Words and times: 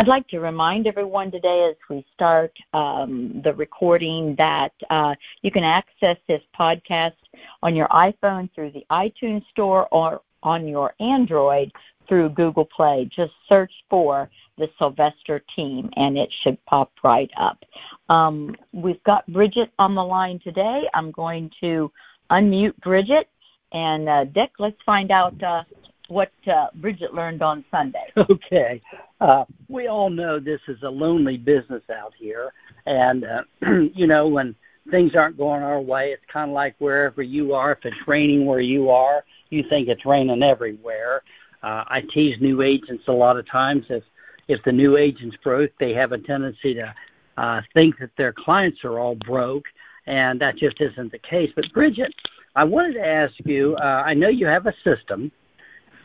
I'd 0.00 0.06
like 0.06 0.28
to 0.28 0.38
remind 0.38 0.86
everyone 0.86 1.32
today 1.32 1.66
as 1.68 1.76
we 1.90 2.06
start 2.14 2.56
um, 2.72 3.40
the 3.42 3.52
recording 3.52 4.36
that 4.38 4.70
uh, 4.90 5.16
you 5.42 5.50
can 5.50 5.64
access 5.64 6.16
this 6.28 6.40
podcast 6.56 7.16
on 7.64 7.74
your 7.74 7.88
iPhone 7.88 8.48
through 8.54 8.70
the 8.70 8.86
iTunes 8.92 9.44
Store 9.50 9.88
or 9.90 10.20
on 10.44 10.68
your 10.68 10.94
Android 11.00 11.72
through 12.06 12.28
Google 12.28 12.64
Play. 12.64 13.10
Just 13.12 13.32
search 13.48 13.72
for 13.90 14.30
the 14.56 14.68
Sylvester 14.78 15.42
team 15.56 15.90
and 15.96 16.16
it 16.16 16.32
should 16.44 16.64
pop 16.66 16.92
right 17.02 17.30
up. 17.36 17.58
Um, 18.08 18.54
we've 18.72 19.02
got 19.02 19.26
Bridget 19.26 19.72
on 19.80 19.96
the 19.96 20.04
line 20.04 20.38
today. 20.44 20.82
I'm 20.94 21.10
going 21.10 21.50
to 21.60 21.90
unmute 22.30 22.76
Bridget. 22.82 23.28
And 23.72 24.08
uh, 24.08 24.24
Dick, 24.26 24.52
let's 24.60 24.80
find 24.86 25.10
out 25.10 25.42
uh, 25.42 25.64
what 26.08 26.32
uh, 26.46 26.68
Bridget 26.74 27.14
learned 27.14 27.42
on 27.42 27.64
Sunday. 27.70 28.04
Okay. 28.30 28.80
Uh, 29.20 29.44
we 29.68 29.88
all 29.88 30.10
know 30.10 30.38
this 30.38 30.60
is 30.68 30.82
a 30.82 30.88
lonely 30.88 31.36
business 31.36 31.82
out 31.90 32.12
here. 32.16 32.52
And, 32.86 33.24
uh, 33.24 33.42
you 33.94 34.06
know, 34.06 34.28
when 34.28 34.54
things 34.90 35.14
aren't 35.14 35.36
going 35.36 35.62
our 35.62 35.80
way, 35.80 36.12
it's 36.12 36.22
kind 36.32 36.50
of 36.50 36.54
like 36.54 36.74
wherever 36.78 37.22
you 37.22 37.54
are. 37.54 37.72
If 37.72 37.84
it's 37.84 37.96
raining 38.06 38.46
where 38.46 38.60
you 38.60 38.90
are, 38.90 39.24
you 39.50 39.64
think 39.68 39.88
it's 39.88 40.06
raining 40.06 40.42
everywhere. 40.42 41.22
Uh, 41.62 41.84
I 41.86 42.02
tease 42.12 42.40
new 42.40 42.62
agents 42.62 43.04
a 43.08 43.12
lot 43.12 43.38
of 43.38 43.48
times. 43.48 43.86
If, 43.88 44.04
if 44.46 44.62
the 44.64 44.72
new 44.72 44.96
agent's 44.96 45.36
broke, 45.42 45.72
they 45.80 45.92
have 45.94 46.12
a 46.12 46.18
tendency 46.18 46.74
to 46.74 46.94
uh, 47.36 47.62
think 47.74 47.98
that 47.98 48.10
their 48.16 48.32
clients 48.32 48.84
are 48.84 48.98
all 48.98 49.16
broke. 49.16 49.66
And 50.06 50.40
that 50.40 50.56
just 50.56 50.80
isn't 50.80 51.12
the 51.12 51.18
case. 51.18 51.50
But, 51.54 51.72
Bridget, 51.72 52.14
I 52.54 52.64
wanted 52.64 52.94
to 52.94 53.06
ask 53.06 53.34
you 53.44 53.76
uh, 53.76 54.02
I 54.06 54.14
know 54.14 54.28
you 54.28 54.46
have 54.46 54.66
a 54.66 54.74
system 54.84 55.32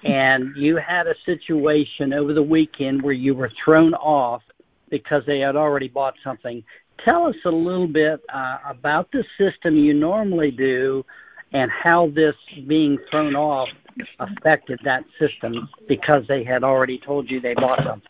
and 0.03 0.55
you 0.55 0.75
had 0.77 1.07
a 1.07 1.15
situation 1.25 2.13
over 2.13 2.33
the 2.33 2.43
weekend 2.43 3.01
where 3.01 3.13
you 3.13 3.33
were 3.33 3.51
thrown 3.63 3.93
off 3.95 4.41
because 4.89 5.23
they 5.25 5.39
had 5.39 5.55
already 5.55 5.87
bought 5.87 6.15
something. 6.23 6.63
Tell 7.03 7.25
us 7.25 7.35
a 7.45 7.49
little 7.49 7.87
bit 7.87 8.21
uh, 8.33 8.59
about 8.67 9.11
the 9.11 9.23
system 9.37 9.75
you 9.75 9.93
normally 9.93 10.51
do 10.51 11.05
and 11.53 11.71
how 11.71 12.09
this 12.09 12.35
being 12.67 12.97
thrown 13.09 13.35
off 13.35 13.69
affected 14.19 14.79
that 14.83 15.03
system 15.19 15.69
because 15.87 16.25
they 16.27 16.43
had 16.43 16.63
already 16.63 16.97
told 16.97 17.29
you 17.29 17.39
they 17.39 17.53
bought 17.53 17.83
something. 17.83 18.09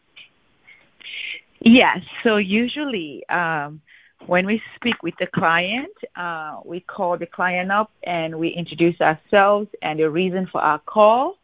Yes. 1.60 2.00
So 2.24 2.38
usually, 2.38 3.28
um, 3.30 3.82
when 4.26 4.46
we 4.46 4.62
speak 4.76 5.02
with 5.04 5.16
the 5.20 5.28
client, 5.28 5.92
uh, 6.16 6.60
we 6.66 6.80
call 6.82 7.18
the 7.18 7.26
client 7.26 7.72
up 7.72 7.92
and 8.04 8.38
we 8.38 8.50
introduce 8.50 9.00
ourselves 9.02 9.68
and 9.82 10.00
the 10.00 10.10
reason 10.10 10.48
for 10.48 10.62
our 10.62 10.80
call 10.80 11.38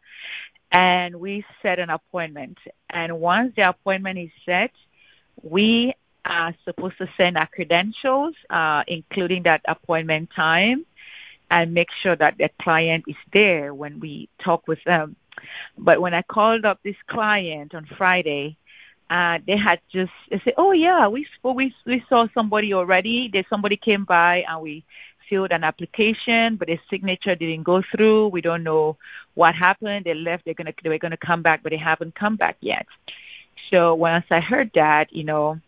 and 0.72 1.16
we 1.16 1.44
set 1.62 1.78
an 1.78 1.90
appointment. 1.90 2.58
And 2.90 3.20
once 3.20 3.52
the 3.56 3.68
appointment 3.68 4.18
is 4.18 4.30
set, 4.44 4.70
we 5.42 5.94
are 6.24 6.54
supposed 6.64 6.98
to 6.98 7.08
send 7.16 7.36
our 7.36 7.46
credentials, 7.46 8.34
uh, 8.50 8.84
including 8.86 9.42
that 9.44 9.62
appointment 9.66 10.30
time, 10.34 10.84
and 11.50 11.74
make 11.74 11.88
sure 12.02 12.14
that 12.16 12.38
the 12.38 12.50
client 12.62 13.04
is 13.08 13.16
there 13.32 13.74
when 13.74 14.00
we 14.00 14.28
talk 14.42 14.66
with 14.68 14.82
them. 14.84 15.16
But 15.78 16.00
when 16.00 16.14
I 16.14 16.22
called 16.22 16.64
up 16.64 16.80
this 16.82 16.96
client 17.08 17.74
on 17.74 17.86
Friday, 17.96 18.56
uh, 19.10 19.38
they 19.46 19.56
had 19.56 19.80
just 19.92 20.12
they 20.30 20.40
said, 20.44 20.54
"Oh 20.56 20.72
yeah, 20.72 21.08
we 21.08 21.26
we 21.42 21.74
we 21.84 22.04
saw 22.08 22.28
somebody 22.32 22.72
already. 22.74 23.28
There 23.32 23.44
somebody 23.50 23.76
came 23.76 24.04
by 24.04 24.44
and 24.48 24.62
we 24.62 24.84
filled 25.30 25.52
an 25.52 25.64
application, 25.64 26.56
but 26.56 26.68
his 26.68 26.80
signature 26.90 27.34
didn't 27.36 27.62
go 27.62 27.82
through. 27.92 28.28
We 28.28 28.42
don't 28.42 28.64
know 28.64 28.98
what 29.34 29.54
happened. 29.54 30.04
They 30.04 30.14
left. 30.14 30.44
They're 30.44 30.54
gonna 30.54 30.74
they 30.82 30.90
were 30.90 30.98
gonna 30.98 31.16
come 31.16 31.42
back, 31.42 31.62
but 31.62 31.70
they 31.70 31.78
haven't 31.78 32.14
come 32.16 32.36
back 32.36 32.56
yet. 32.60 32.86
So 33.70 33.94
once 33.94 34.26
I 34.30 34.40
heard 34.40 34.72
that, 34.74 35.12
you 35.12 35.24
know, 35.24 35.60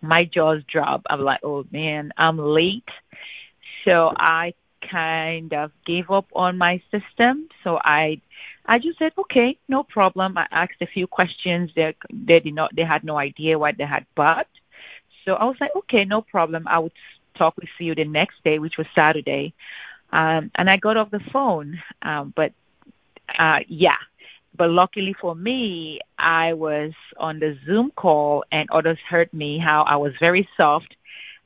my 0.00 0.24
jaws 0.24 0.62
dropped. 0.68 1.06
I'm 1.10 1.20
like, 1.22 1.40
oh 1.42 1.66
man, 1.72 2.12
I'm 2.16 2.38
late. 2.38 2.88
So 3.84 4.12
I 4.16 4.54
kind 4.90 5.52
of 5.54 5.72
gave 5.86 6.10
up 6.10 6.26
on 6.34 6.58
my 6.58 6.80
system. 6.90 7.48
So 7.64 7.80
I 7.84 8.20
I 8.66 8.78
just 8.78 8.98
said, 8.98 9.12
okay, 9.18 9.58
no 9.68 9.82
problem. 9.82 10.38
I 10.38 10.46
asked 10.50 10.80
a 10.80 10.86
few 10.86 11.06
questions. 11.06 11.70
They 11.74 11.94
they 12.10 12.40
did 12.40 12.54
not 12.54 12.74
they 12.76 12.84
had 12.84 13.04
no 13.04 13.18
idea 13.18 13.58
what 13.58 13.76
they 13.78 13.84
had 13.84 14.06
bought. 14.14 14.46
So 15.24 15.34
I 15.34 15.44
was 15.44 15.56
like, 15.60 15.74
okay, 15.76 16.04
no 16.04 16.20
problem. 16.22 16.66
I 16.66 16.78
would 16.78 16.92
talk 17.34 17.56
with 17.56 17.68
you 17.78 17.94
the 17.94 18.04
next 18.04 18.42
day, 18.44 18.58
which 18.58 18.76
was 18.78 18.86
Saturday. 18.94 19.54
Um, 20.10 20.50
and 20.54 20.68
I 20.68 20.76
got 20.76 20.96
off 20.96 21.10
the 21.10 21.20
phone. 21.32 21.80
Um, 22.02 22.32
but 22.36 22.52
uh, 23.38 23.60
yeah, 23.68 23.96
but 24.56 24.70
luckily 24.70 25.14
for 25.20 25.34
me, 25.34 26.00
I 26.18 26.52
was 26.52 26.92
on 27.16 27.38
the 27.38 27.58
Zoom 27.64 27.92
call 27.96 28.44
and 28.52 28.68
others 28.70 28.98
heard 29.08 29.32
me 29.32 29.58
how 29.58 29.82
I 29.82 29.96
was 29.96 30.12
very 30.20 30.48
soft. 30.56 30.94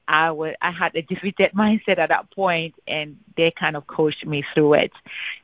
I 0.08 0.30
was 0.30 0.54
I 0.62 0.70
had 0.70 0.94
a 0.94 1.02
defeated 1.14 1.52
mindset 1.52 1.98
at 1.98 2.08
that 2.10 2.30
point, 2.30 2.74
and 2.86 3.16
they 3.36 3.50
kind 3.50 3.76
of 3.76 3.86
coached 3.86 4.24
me 4.24 4.44
through 4.54 4.74
it, 4.74 4.92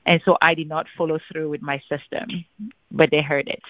and 0.06 0.20
so 0.24 0.38
I 0.41 0.54
did 0.54 0.69
not 0.69 0.86
follow 0.97 1.19
through 1.30 1.50
with 1.50 1.62
my 1.62 1.82
system, 1.88 2.44
but 2.91 3.10
they 3.10 3.22
heard 3.22 3.48
it. 3.48 3.62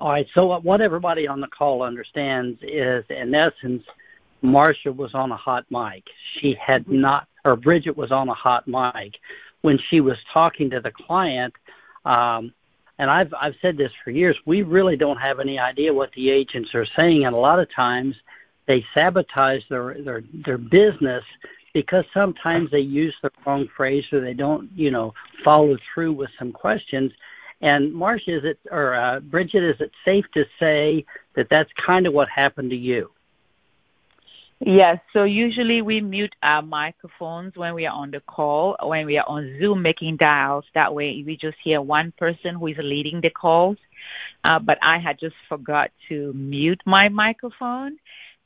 All 0.00 0.10
right. 0.10 0.26
So 0.32 0.58
what 0.58 0.80
everybody 0.80 1.26
on 1.26 1.40
the 1.40 1.48
call 1.48 1.82
understands 1.82 2.58
is, 2.62 3.04
in 3.08 3.34
essence, 3.34 3.82
Marcia 4.42 4.92
was 4.92 5.14
on 5.14 5.32
a 5.32 5.36
hot 5.36 5.66
mic. 5.70 6.04
She 6.38 6.54
had 6.54 6.88
not, 6.88 7.26
or 7.44 7.56
Bridget 7.56 7.96
was 7.96 8.12
on 8.12 8.28
a 8.28 8.34
hot 8.34 8.66
mic 8.66 9.14
when 9.62 9.78
she 9.90 10.00
was 10.00 10.16
talking 10.32 10.70
to 10.70 10.80
the 10.80 10.92
client. 10.92 11.54
Um, 12.04 12.52
and 12.98 13.10
I've 13.10 13.32
I've 13.34 13.54
said 13.62 13.76
this 13.76 13.92
for 14.02 14.10
years. 14.10 14.36
We 14.44 14.62
really 14.62 14.96
don't 14.96 15.18
have 15.18 15.40
any 15.40 15.58
idea 15.58 15.94
what 15.94 16.12
the 16.12 16.30
agents 16.30 16.74
are 16.74 16.86
saying, 16.86 17.24
and 17.24 17.34
a 17.34 17.38
lot 17.38 17.60
of 17.60 17.72
times 17.72 18.16
they 18.66 18.84
sabotage 18.92 19.62
their 19.68 19.94
their 20.02 20.22
their 20.32 20.58
business 20.58 21.24
because 21.74 22.04
sometimes 22.12 22.70
they 22.70 22.80
use 22.80 23.14
the 23.22 23.30
wrong 23.46 23.68
phrase 23.76 24.04
or 24.12 24.20
they 24.20 24.34
don't 24.34 24.70
you 24.74 24.90
know 24.90 25.14
follow 25.44 25.76
through 25.92 26.12
with 26.12 26.30
some 26.38 26.52
questions. 26.52 27.12
And 27.60 27.92
Marcia, 27.92 28.38
is 28.38 28.44
it 28.44 28.58
or 28.70 28.94
uh, 28.94 29.20
Bridget, 29.20 29.62
is 29.64 29.80
it 29.80 29.92
safe 30.04 30.26
to 30.34 30.44
say 30.58 31.04
that 31.34 31.48
that's 31.48 31.72
kind 31.74 32.06
of 32.06 32.12
what 32.12 32.28
happened 32.28 32.70
to 32.70 32.76
you? 32.76 33.10
Yes, 34.60 34.98
so 35.12 35.22
usually 35.22 35.82
we 35.82 36.00
mute 36.00 36.34
our 36.42 36.62
microphones 36.62 37.56
when 37.56 37.74
we 37.74 37.86
are 37.86 37.94
on 37.94 38.10
the 38.10 38.20
call, 38.20 38.76
when 38.82 39.06
we 39.06 39.16
are 39.16 39.28
on 39.28 39.56
Zoom 39.60 39.82
making 39.82 40.16
dials. 40.16 40.64
That 40.74 40.92
way 40.92 41.22
we 41.24 41.36
just 41.36 41.56
hear 41.62 41.80
one 41.80 42.12
person 42.18 42.56
who 42.56 42.66
is 42.66 42.76
leading 42.78 43.20
the 43.20 43.30
calls. 43.30 43.76
Uh, 44.42 44.58
but 44.58 44.78
I 44.82 44.98
had 44.98 45.20
just 45.20 45.36
forgot 45.48 45.92
to 46.08 46.32
mute 46.32 46.80
my 46.86 47.08
microphone. 47.08 47.98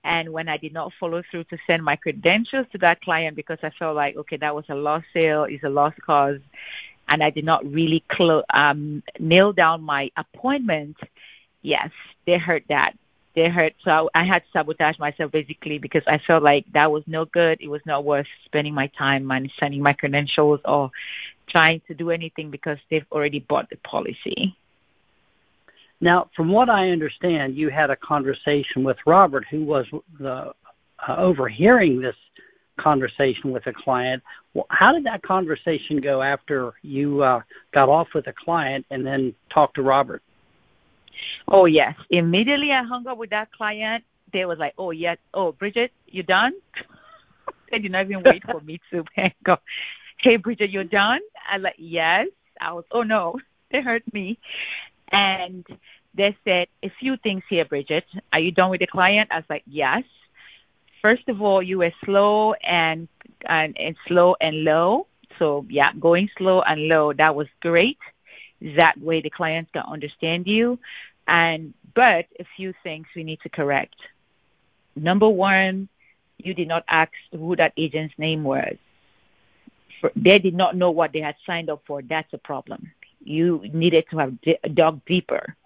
And 0.04 0.32
when 0.32 0.48
I 0.48 0.58
did 0.58 0.74
not 0.74 0.92
follow 1.00 1.22
through 1.30 1.44
to 1.44 1.58
send 1.66 1.82
my 1.82 1.96
credentials 1.96 2.66
to 2.72 2.78
that 2.78 3.00
client 3.00 3.34
because 3.36 3.58
I 3.62 3.70
felt 3.70 3.96
like, 3.96 4.16
okay, 4.16 4.36
that 4.36 4.54
was 4.54 4.64
a 4.68 4.74
lost 4.74 5.06
sale, 5.14 5.44
is 5.44 5.62
a 5.62 5.70
lost 5.70 5.96
cause, 6.02 6.40
and 7.08 7.22
I 7.22 7.30
did 7.30 7.44
not 7.44 7.64
really 7.64 8.04
clo- 8.08 8.44
um, 8.52 9.02
nail 9.18 9.52
down 9.52 9.82
my 9.82 10.10
appointment, 10.16 10.96
yes, 11.62 11.90
they 12.26 12.36
heard 12.36 12.64
that 12.68 12.94
they 13.34 13.48
hurt. 13.48 13.74
So 13.84 14.10
I 14.14 14.24
had 14.24 14.42
to 14.44 14.48
sabotage 14.52 14.98
myself 14.98 15.32
basically 15.32 15.78
because 15.78 16.02
I 16.06 16.18
felt 16.18 16.42
like 16.42 16.64
that 16.72 16.90
was 16.90 17.02
no 17.06 17.24
good. 17.24 17.60
It 17.60 17.68
was 17.68 17.84
not 17.86 18.04
worth 18.04 18.26
spending 18.44 18.74
my 18.74 18.88
time 18.88 19.30
and 19.30 19.50
sending 19.58 19.82
my 19.82 19.92
credentials 19.92 20.60
or 20.64 20.90
trying 21.46 21.80
to 21.88 21.94
do 21.94 22.10
anything 22.10 22.50
because 22.50 22.78
they've 22.90 23.06
already 23.10 23.40
bought 23.40 23.70
the 23.70 23.76
policy. 23.76 24.56
Now, 26.00 26.28
from 26.34 26.48
what 26.50 26.68
I 26.68 26.90
understand, 26.90 27.56
you 27.56 27.68
had 27.68 27.90
a 27.90 27.96
conversation 27.96 28.82
with 28.82 28.98
Robert, 29.06 29.44
who 29.48 29.64
was 29.64 29.86
the 30.18 30.52
uh, 31.06 31.16
overhearing 31.16 32.00
this 32.00 32.16
conversation 32.76 33.52
with 33.52 33.66
a 33.66 33.72
client. 33.72 34.22
Well, 34.54 34.66
how 34.68 34.92
did 34.92 35.04
that 35.04 35.22
conversation 35.22 36.00
go 36.00 36.22
after 36.22 36.72
you 36.82 37.22
uh, 37.22 37.42
got 37.72 37.88
off 37.88 38.08
with 38.14 38.26
a 38.26 38.32
client 38.32 38.86
and 38.90 39.06
then 39.06 39.34
talked 39.48 39.76
to 39.76 39.82
Robert? 39.82 40.22
Oh 41.48 41.66
yes. 41.66 41.94
Immediately 42.10 42.72
I 42.72 42.82
hung 42.82 43.06
up 43.06 43.18
with 43.18 43.30
that 43.30 43.52
client. 43.52 44.04
They 44.32 44.44
was 44.44 44.58
like, 44.58 44.74
Oh 44.78 44.90
yes, 44.90 45.18
oh 45.34 45.52
Bridget, 45.52 45.92
you 46.06 46.22
done? 46.22 46.54
they 47.70 47.78
did 47.78 47.92
not 47.92 48.06
even 48.06 48.22
wait 48.22 48.42
for 48.50 48.60
me 48.60 48.80
to 48.90 49.04
go, 49.44 49.58
Hey 50.18 50.36
Bridget, 50.36 50.70
you're 50.70 50.84
done? 50.84 51.20
I 51.50 51.58
like, 51.58 51.76
Yes. 51.78 52.28
I 52.60 52.72
was 52.72 52.84
oh 52.90 53.02
no, 53.02 53.38
they 53.70 53.80
hurt 53.80 54.02
me. 54.12 54.38
And 55.10 55.64
they 56.14 56.36
said 56.44 56.68
a 56.82 56.90
few 57.00 57.16
things 57.16 57.42
here, 57.48 57.64
Bridget. 57.64 58.04
Are 58.32 58.40
you 58.40 58.50
done 58.52 58.70
with 58.70 58.80
the 58.80 58.86
client? 58.86 59.28
I 59.32 59.36
was 59.36 59.44
like, 59.48 59.64
Yes. 59.66 60.04
First 61.00 61.28
of 61.28 61.42
all, 61.42 61.62
you 61.62 61.78
were 61.78 61.92
slow 62.04 62.54
and 62.62 63.08
and, 63.46 63.76
and 63.78 63.96
slow 64.06 64.36
and 64.40 64.64
low. 64.64 65.06
So 65.38 65.64
yeah, 65.68 65.92
going 65.98 66.28
slow 66.38 66.62
and 66.62 66.88
low, 66.88 67.12
that 67.12 67.34
was 67.34 67.48
great. 67.60 67.98
That 68.76 69.00
way 69.00 69.20
the 69.20 69.30
clients 69.30 69.70
can 69.72 69.82
understand 69.82 70.46
you. 70.46 70.78
And 71.26 71.74
but 71.94 72.26
a 72.38 72.44
few 72.56 72.72
things 72.82 73.06
we 73.14 73.24
need 73.24 73.40
to 73.42 73.48
correct. 73.48 73.96
Number 74.96 75.28
one, 75.28 75.88
you 76.38 76.54
did 76.54 76.68
not 76.68 76.84
ask 76.88 77.12
who 77.30 77.56
that 77.56 77.72
agent's 77.76 78.14
name 78.18 78.44
was. 78.44 78.76
They 80.16 80.38
did 80.38 80.54
not 80.54 80.76
know 80.76 80.90
what 80.90 81.12
they 81.12 81.20
had 81.20 81.36
signed 81.46 81.70
up 81.70 81.82
for. 81.86 82.02
That's 82.02 82.32
a 82.32 82.38
problem. 82.38 82.90
You 83.24 83.62
needed 83.72 84.06
to 84.10 84.18
have 84.18 84.74
dug 84.74 85.04
deeper. 85.04 85.56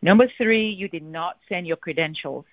Number 0.00 0.30
three, 0.38 0.70
you 0.70 0.88
did 0.88 1.02
not 1.02 1.38
send 1.48 1.66
your 1.66 1.76
credentials. 1.76 2.46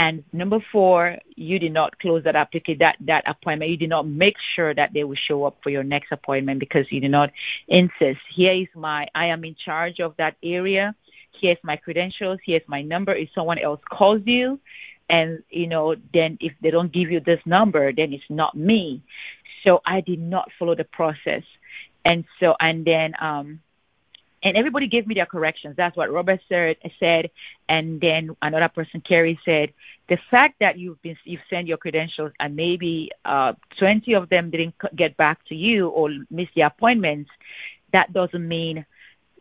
And 0.00 0.24
number 0.32 0.60
four, 0.72 1.18
you 1.36 1.58
did 1.58 1.72
not 1.72 1.98
close 1.98 2.24
that 2.24 2.34
application, 2.34 2.78
that, 2.78 2.96
that 3.00 3.22
appointment. 3.26 3.70
You 3.70 3.76
did 3.76 3.90
not 3.90 4.06
make 4.06 4.36
sure 4.54 4.72
that 4.72 4.94
they 4.94 5.04
will 5.04 5.14
show 5.14 5.44
up 5.44 5.58
for 5.62 5.68
your 5.68 5.82
next 5.82 6.10
appointment 6.10 6.58
because 6.58 6.90
you 6.90 7.00
did 7.00 7.10
not 7.10 7.30
insist. 7.68 8.20
Here 8.34 8.54
is 8.54 8.68
my, 8.74 9.08
I 9.14 9.26
am 9.26 9.44
in 9.44 9.54
charge 9.54 10.00
of 10.00 10.16
that 10.16 10.36
area. 10.42 10.94
Here's 11.38 11.58
my 11.62 11.76
credentials. 11.76 12.38
Here's 12.42 12.66
my 12.66 12.80
number. 12.80 13.12
If 13.14 13.28
someone 13.34 13.58
else 13.58 13.82
calls 13.90 14.22
you, 14.24 14.58
and 15.10 15.42
you 15.50 15.66
know, 15.66 15.96
then 16.14 16.38
if 16.40 16.54
they 16.62 16.70
don't 16.70 16.90
give 16.90 17.10
you 17.10 17.20
this 17.20 17.40
number, 17.44 17.92
then 17.92 18.14
it's 18.14 18.30
not 18.30 18.56
me. 18.56 19.02
So 19.66 19.82
I 19.84 20.00
did 20.00 20.20
not 20.20 20.50
follow 20.58 20.74
the 20.74 20.84
process, 20.84 21.42
and 22.06 22.24
so 22.38 22.56
and 22.58 22.86
then 22.86 23.14
um, 23.20 23.60
and 24.42 24.56
everybody 24.56 24.86
gave 24.86 25.06
me 25.06 25.14
their 25.14 25.26
corrections. 25.26 25.76
That's 25.76 25.96
what 25.96 26.10
Robert 26.10 26.40
said, 26.48 26.76
said, 26.98 27.30
and 27.68 28.00
then 28.00 28.36
another 28.40 28.68
person, 28.68 29.00
Kerry, 29.00 29.38
said 29.44 29.72
the 30.10 30.18
fact 30.30 30.56
that 30.58 30.76
you've 30.78 31.00
been 31.02 31.16
you've 31.24 31.40
sent 31.48 31.68
your 31.68 31.76
credentials 31.76 32.32
and 32.40 32.56
maybe 32.56 33.10
uh, 33.24 33.52
20 33.78 34.12
of 34.14 34.28
them 34.28 34.50
didn't 34.50 34.74
get 34.96 35.16
back 35.16 35.38
to 35.46 35.54
you 35.54 35.88
or 35.88 36.10
miss 36.30 36.48
the 36.54 36.62
appointments, 36.62 37.30
that 37.92 38.12
doesn't 38.12 38.46
mean 38.46 38.84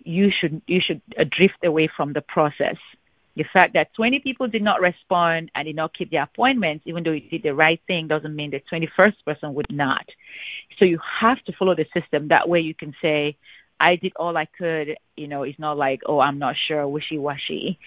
you 0.04 0.32
should 0.32 0.62
you 0.68 0.80
should 0.80 1.02
uh, 1.18 1.26
drift 1.28 1.64
away 1.64 1.88
from 1.88 2.14
the 2.14 2.22
process. 2.22 2.78
The 3.36 3.44
fact 3.44 3.74
that 3.74 3.94
20 3.94 4.20
people 4.20 4.48
did 4.48 4.62
not 4.62 4.82
respond 4.82 5.50
and 5.56 5.66
did 5.66 5.76
not 5.76 5.94
keep 5.94 6.12
their 6.12 6.24
appointments, 6.24 6.84
even 6.86 7.04
though 7.04 7.12
you 7.12 7.22
did 7.22 7.44
the 7.44 7.56
right 7.56 7.82
thing, 7.88 8.08
doesn't 8.08 8.36
mean 8.36 8.52
the 8.52 8.62
21st 8.72 9.16
person 9.26 9.54
would 9.54 9.72
not. 9.72 10.06
So 10.78 10.86
you 10.86 11.00
have 11.20 11.42
to 11.46 11.54
follow 11.54 11.74
the 11.74 11.88
system. 11.94 12.28
That 12.28 12.50
way 12.50 12.60
you 12.60 12.76
can 12.76 12.94
say, 13.02 13.38
I 13.80 13.96
did 13.96 14.14
all 14.16 14.38
I 14.38 14.46
could. 14.46 14.98
You 15.16 15.28
know, 15.28 15.44
it's 15.44 15.60
not 15.60 15.78
like, 15.78 16.02
oh, 16.06 16.20
I'm 16.20 16.40
not 16.40 16.56
sure, 16.58 16.88
wishy-washy. 16.88 17.80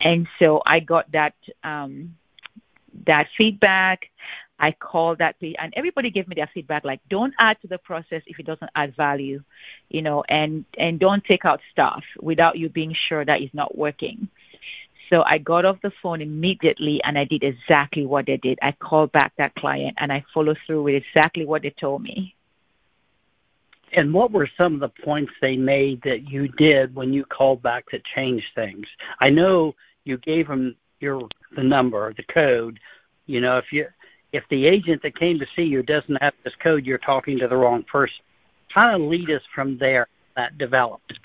And 0.00 0.28
so 0.38 0.62
I 0.66 0.80
got 0.80 1.10
that 1.12 1.34
um, 1.64 2.16
that 3.06 3.28
feedback. 3.36 4.10
I 4.58 4.72
called 4.72 5.18
that, 5.18 5.36
and 5.40 5.74
everybody 5.76 6.10
gave 6.10 6.28
me 6.28 6.34
their 6.34 6.50
feedback. 6.52 6.84
Like, 6.84 7.00
don't 7.10 7.34
add 7.38 7.60
to 7.60 7.68
the 7.68 7.78
process 7.78 8.22
if 8.26 8.38
it 8.40 8.46
doesn't 8.46 8.70
add 8.74 8.96
value, 8.96 9.42
you 9.90 10.02
know, 10.02 10.24
and 10.28 10.64
and 10.78 10.98
don't 10.98 11.24
take 11.24 11.44
out 11.44 11.60
stuff 11.70 12.04
without 12.20 12.56
you 12.58 12.70
being 12.70 12.94
sure 12.94 13.24
that 13.24 13.42
it's 13.42 13.54
not 13.54 13.76
working. 13.76 14.28
So 15.10 15.22
I 15.24 15.38
got 15.38 15.64
off 15.64 15.80
the 15.82 15.92
phone 16.02 16.20
immediately 16.20 17.02
and 17.04 17.18
I 17.18 17.24
did 17.24 17.44
exactly 17.44 18.06
what 18.06 18.26
they 18.26 18.38
did. 18.38 18.58
I 18.62 18.72
called 18.72 19.12
back 19.12 19.32
that 19.38 19.54
client 19.54 19.96
and 19.98 20.12
I 20.12 20.24
followed 20.34 20.58
through 20.66 20.82
with 20.84 20.96
exactly 20.96 21.44
what 21.44 21.62
they 21.62 21.70
told 21.70 22.02
me. 22.02 22.35
And 23.92 24.12
what 24.12 24.32
were 24.32 24.48
some 24.56 24.74
of 24.74 24.80
the 24.80 24.88
points 24.88 25.32
they 25.40 25.56
made 25.56 26.02
that 26.02 26.28
you 26.28 26.48
did 26.48 26.94
when 26.94 27.12
you 27.12 27.24
called 27.24 27.62
back 27.62 27.86
to 27.90 28.00
change 28.14 28.44
things? 28.54 28.86
I 29.20 29.30
know 29.30 29.74
you 30.04 30.18
gave 30.18 30.48
them 30.48 30.76
your 31.00 31.28
the 31.54 31.62
number, 31.62 32.12
the 32.14 32.22
code. 32.24 32.80
You 33.26 33.40
know, 33.40 33.58
if 33.58 33.72
you 33.72 33.86
if 34.32 34.44
the 34.50 34.66
agent 34.66 35.02
that 35.02 35.18
came 35.18 35.38
to 35.38 35.46
see 35.54 35.62
you 35.62 35.82
doesn't 35.82 36.20
have 36.20 36.34
this 36.44 36.54
code, 36.62 36.84
you're 36.84 36.98
talking 36.98 37.38
to 37.38 37.48
the 37.48 37.56
wrong 37.56 37.84
person. 37.84 38.18
Kind 38.72 39.00
of 39.00 39.08
lead 39.08 39.30
us 39.30 39.42
from 39.54 39.78
there. 39.78 40.08
That 40.36 40.58
developed. 40.58 41.18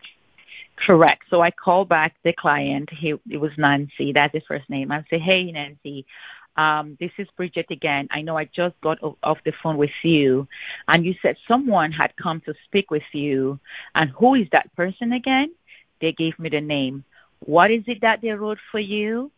Correct. 0.78 1.24
So 1.30 1.42
I 1.42 1.52
called 1.52 1.90
back 1.90 2.16
the 2.24 2.34
client. 2.34 2.90
He 2.92 3.14
it 3.30 3.38
was 3.38 3.52
Nancy. 3.58 4.14
That's 4.14 4.34
his 4.34 4.44
first 4.48 4.70
name. 4.70 4.92
I 4.92 5.04
say, 5.10 5.20
Hey, 5.20 5.52
Nancy. 5.52 6.06
Um, 6.58 6.98
this 7.00 7.12
is 7.18 7.28
Bridget 7.38 7.68
again. 7.70 8.08
I 8.12 8.22
know 8.22 8.38
I 8.38 8.46
just 8.46 8.80
got 8.82 9.02
o- 9.02 9.18
off 9.24 9.40
the 9.44 9.54
phone 9.64 9.78
with 9.78 9.92
you, 10.04 10.48
and 10.88 11.06
you 11.06 11.16
said 11.22 11.38
someone 11.48 11.92
had 11.92 12.16
come 12.16 12.42
to 12.42 12.54
speak 12.66 12.92
with 12.92 13.04
you. 13.14 13.60
And 13.96 14.10
who 14.12 14.36
is 14.36 14.48
that 14.52 14.76
person 14.76 15.14
again? 15.14 15.52
They 16.02 16.12
gave 16.12 16.38
me 16.40 16.50
the 16.50 16.62
name. 16.62 17.04
What 17.40 17.72
is 17.72 17.84
it 17.88 18.02
that 18.02 18.22
they 18.22 18.32
wrote 18.32 18.60
for 18.72 18.80
you? 18.80 19.32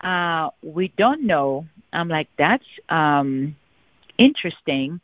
Uh, 0.00 0.50
we 0.62 0.88
don't 0.88 1.24
know. 1.24 1.66
I'm 1.92 2.08
like, 2.08 2.28
that's 2.36 2.64
um, 2.88 3.56
interesting. 4.18 5.00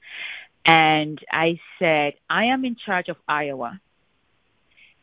And 0.64 1.18
I 1.30 1.60
said, 1.78 2.14
I 2.28 2.46
am 2.46 2.64
in 2.64 2.76
charge 2.76 3.08
of 3.08 3.16
Iowa 3.28 3.80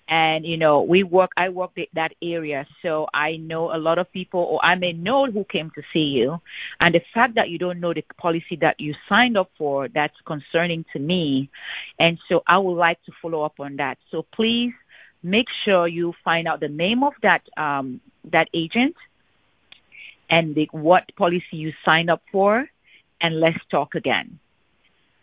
and 0.08 0.46
you 0.46 0.58
know 0.58 0.82
we 0.82 1.04
work 1.04 1.32
i 1.38 1.50
work 1.50 1.72
that 1.94 2.14
area. 2.22 2.68
So 2.82 3.08
i 3.14 3.38
know 3.38 3.74
a 3.74 3.78
lot 3.78 3.98
of 3.98 4.12
people 4.12 4.42
or 4.42 4.60
i 4.64 4.76
may 4.76 4.94
know 4.94 5.26
who 5.26 5.44
came 5.46 5.72
to 5.72 5.82
see 5.94 6.06
you. 6.06 6.42
And 6.80 6.94
the 6.94 7.02
fact 7.14 7.36
that 7.36 7.50
you 7.50 7.58
don't 7.58 7.80
know 7.80 7.94
the 7.94 8.04
policy 8.18 8.58
that 8.58 8.80
you 8.80 8.96
signed 9.08 9.38
up 9.38 9.50
for 9.58 9.88
that's 9.88 10.20
concerning 10.26 10.86
to 10.94 11.00
me. 11.00 11.50
And 12.00 12.20
so 12.28 12.44
i 12.48 12.58
would 12.58 12.76
like 12.78 13.04
to 13.06 13.12
follow 13.22 13.44
up 13.44 13.60
on 13.60 13.78
that. 13.78 13.98
So 14.12 14.24
please 14.24 14.74
make 15.24 15.48
sure 15.64 15.88
you 15.88 16.14
find 16.24 16.48
out 16.48 16.60
the 16.60 16.68
name 16.68 17.04
of 17.04 17.14
that 17.22 17.48
um, 17.58 18.02
that 18.26 18.50
agent 18.54 18.96
and 20.30 20.56
the, 20.56 20.68
what 20.72 21.16
policy 21.16 21.58
you 21.58 21.74
signed 21.86 22.10
up 22.10 22.22
for 22.32 22.68
and 23.22 23.40
let's 23.40 23.60
talk 23.70 23.96
again. 23.96 24.40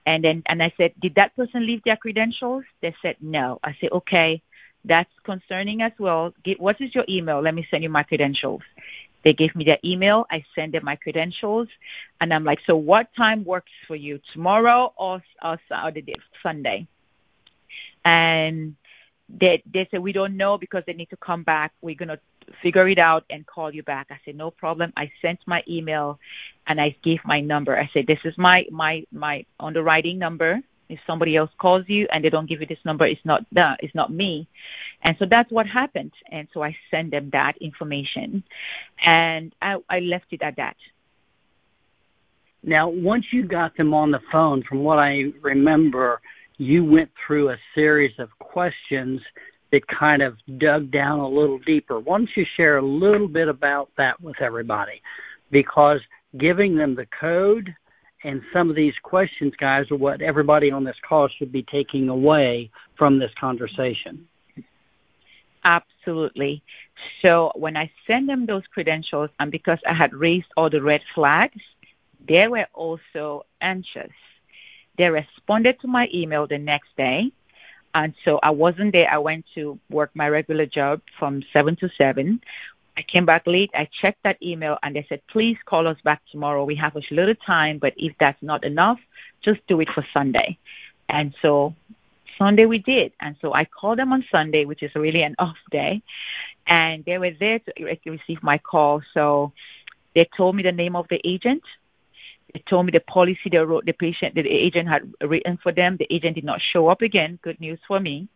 And 0.06 0.24
then 0.24 0.42
and 0.46 0.62
i 0.62 0.72
said 0.76 0.94
did 0.98 1.16
that 1.16 1.36
person 1.36 1.66
leave 1.66 1.82
their 1.84 1.96
credentials? 1.96 2.64
They 2.80 2.94
said 3.02 3.16
no. 3.20 3.60
I 3.62 3.76
said 3.78 3.92
okay 3.92 4.42
that's 4.84 5.10
concerning 5.24 5.82
as 5.82 5.92
well. 5.98 6.34
Get, 6.42 6.60
what 6.60 6.80
is 6.80 6.94
your 6.94 7.04
email? 7.08 7.40
Let 7.40 7.54
me 7.54 7.66
send 7.70 7.82
you 7.82 7.90
my 7.90 8.02
credentials. 8.02 8.62
They 9.22 9.34
gave 9.34 9.54
me 9.54 9.64
their 9.64 9.78
email. 9.84 10.26
I 10.30 10.44
send 10.54 10.72
them 10.72 10.84
my 10.84 10.96
credentials, 10.96 11.68
and 12.20 12.32
I'm 12.32 12.44
like, 12.44 12.60
so 12.66 12.76
what 12.76 13.14
time 13.14 13.44
works 13.44 13.70
for 13.86 13.94
you? 13.94 14.20
Tomorrow 14.32 14.94
or, 14.96 15.22
or 15.42 15.60
Saturday, 15.68 16.14
Sunday? 16.42 16.86
And 18.04 18.76
they 19.28 19.62
they 19.70 19.86
said 19.90 20.00
we 20.00 20.12
don't 20.12 20.36
know 20.36 20.58
because 20.58 20.82
they 20.86 20.94
need 20.94 21.10
to 21.10 21.16
come 21.16 21.42
back. 21.42 21.72
We're 21.82 21.94
gonna 21.94 22.18
figure 22.62 22.88
it 22.88 22.98
out 22.98 23.24
and 23.30 23.46
call 23.46 23.72
you 23.72 23.82
back. 23.82 24.06
I 24.10 24.18
said 24.24 24.36
no 24.36 24.50
problem. 24.50 24.92
I 24.96 25.12
sent 25.20 25.40
my 25.46 25.62
email, 25.68 26.18
and 26.66 26.80
I 26.80 26.96
gave 27.02 27.20
my 27.24 27.40
number. 27.40 27.78
I 27.78 27.90
said 27.92 28.06
this 28.06 28.20
is 28.24 28.36
my 28.38 28.66
my 28.70 29.04
my 29.12 29.44
underwriting 29.60 30.18
number 30.18 30.62
if 30.90 31.00
somebody 31.06 31.36
else 31.36 31.50
calls 31.58 31.84
you 31.88 32.06
and 32.12 32.24
they 32.24 32.30
don't 32.30 32.48
give 32.48 32.60
you 32.60 32.66
this 32.66 32.84
number, 32.84 33.06
it's 33.06 33.24
not 33.24 33.44
that, 33.52 33.80
it's 33.82 33.94
not 33.94 34.12
me. 34.12 34.48
And 35.02 35.16
so 35.18 35.24
that's 35.24 35.50
what 35.50 35.66
happened. 35.66 36.12
And 36.30 36.48
so 36.52 36.62
I 36.62 36.76
sent 36.90 37.10
them 37.10 37.30
that 37.30 37.56
information, 37.58 38.42
and 39.04 39.54
I, 39.62 39.76
I 39.88 40.00
left 40.00 40.26
it 40.32 40.42
at 40.42 40.56
that. 40.56 40.76
Now, 42.62 42.88
once 42.88 43.26
you 43.32 43.44
got 43.44 43.76
them 43.76 43.94
on 43.94 44.10
the 44.10 44.20
phone, 44.30 44.62
from 44.62 44.80
what 44.80 44.98
I 44.98 45.32
remember, 45.40 46.20
you 46.58 46.84
went 46.84 47.10
through 47.26 47.50
a 47.50 47.56
series 47.74 48.18
of 48.18 48.28
questions 48.38 49.22
that 49.72 49.86
kind 49.86 50.20
of 50.20 50.36
dug 50.58 50.90
down 50.90 51.20
a 51.20 51.28
little 51.28 51.58
deeper. 51.60 52.00
Why 52.00 52.18
don't 52.18 52.36
you 52.36 52.44
share 52.56 52.76
a 52.78 52.82
little 52.82 53.28
bit 53.28 53.48
about 53.48 53.88
that 53.96 54.20
with 54.20 54.40
everybody? 54.42 55.00
Because 55.50 56.00
giving 56.36 56.76
them 56.76 56.94
the 56.94 57.06
code 57.06 57.74
and 58.22 58.42
some 58.52 58.68
of 58.68 58.76
these 58.76 58.94
questions, 59.02 59.54
guys, 59.56 59.90
are 59.90 59.96
what 59.96 60.20
everybody 60.20 60.70
on 60.70 60.84
this 60.84 60.96
call 61.06 61.28
should 61.28 61.50
be 61.50 61.62
taking 61.62 62.08
away 62.08 62.70
from 62.96 63.18
this 63.18 63.32
conversation. 63.38 64.26
Absolutely. 65.64 66.62
So 67.22 67.52
when 67.54 67.76
I 67.76 67.90
send 68.06 68.28
them 68.28 68.46
those 68.46 68.66
credentials, 68.72 69.30
and 69.38 69.50
because 69.50 69.78
I 69.86 69.94
had 69.94 70.12
raised 70.14 70.48
all 70.56 70.70
the 70.70 70.82
red 70.82 71.02
flags, 71.14 71.60
they 72.28 72.46
were 72.48 72.66
also 72.74 73.46
anxious. 73.60 74.12
They 74.98 75.08
responded 75.08 75.80
to 75.80 75.88
my 75.88 76.08
email 76.12 76.46
the 76.46 76.58
next 76.58 76.94
day. 76.96 77.32
And 77.94 78.14
so 78.24 78.38
I 78.42 78.50
wasn't 78.50 78.92
there. 78.92 79.10
I 79.10 79.18
went 79.18 79.46
to 79.54 79.78
work 79.88 80.10
my 80.14 80.28
regular 80.28 80.66
job 80.66 81.00
from 81.18 81.42
7 81.52 81.74
to 81.76 81.88
7. 81.96 82.40
I 83.00 83.02
came 83.02 83.24
back 83.24 83.46
late. 83.46 83.70
I 83.72 83.88
checked 84.02 84.24
that 84.24 84.36
email 84.42 84.76
and 84.82 84.94
they 84.94 85.06
said, 85.08 85.22
please 85.26 85.56
call 85.64 85.88
us 85.88 85.96
back 86.04 86.20
tomorrow. 86.30 86.66
We 86.66 86.74
have 86.74 86.96
a 86.96 87.02
little 87.10 87.34
time, 87.34 87.78
but 87.78 87.94
if 87.96 88.12
that's 88.20 88.42
not 88.42 88.62
enough, 88.62 89.00
just 89.40 89.66
do 89.68 89.80
it 89.80 89.88
for 89.88 90.06
Sunday. 90.12 90.58
And 91.08 91.34
so 91.40 91.74
Sunday 92.36 92.66
we 92.66 92.76
did. 92.76 93.12
And 93.18 93.36
so 93.40 93.54
I 93.54 93.64
called 93.64 93.98
them 93.98 94.12
on 94.12 94.22
Sunday, 94.30 94.66
which 94.66 94.82
is 94.82 94.94
really 94.94 95.22
an 95.22 95.34
off 95.38 95.56
day. 95.70 96.02
And 96.66 97.02
they 97.06 97.16
were 97.16 97.30
there 97.30 97.60
to 97.60 98.10
receive 98.10 98.42
my 98.42 98.58
call. 98.58 99.00
So 99.14 99.54
they 100.14 100.28
told 100.36 100.54
me 100.54 100.62
the 100.62 100.70
name 100.70 100.94
of 100.94 101.08
the 101.08 101.22
agent. 101.24 101.62
They 102.52 102.62
told 102.68 102.84
me 102.84 102.92
the 102.92 103.00
policy 103.00 103.48
they 103.50 103.58
wrote 103.60 103.86
the 103.86 103.92
patient, 103.92 104.34
the 104.34 104.46
agent 104.46 104.88
had 104.90 105.10
written 105.22 105.56
for 105.62 105.72
them. 105.72 105.96
The 105.96 106.12
agent 106.14 106.34
did 106.34 106.44
not 106.44 106.60
show 106.60 106.88
up 106.88 107.00
again. 107.00 107.38
Good 107.40 107.60
news 107.62 107.78
for 107.88 107.98
me. 107.98 108.28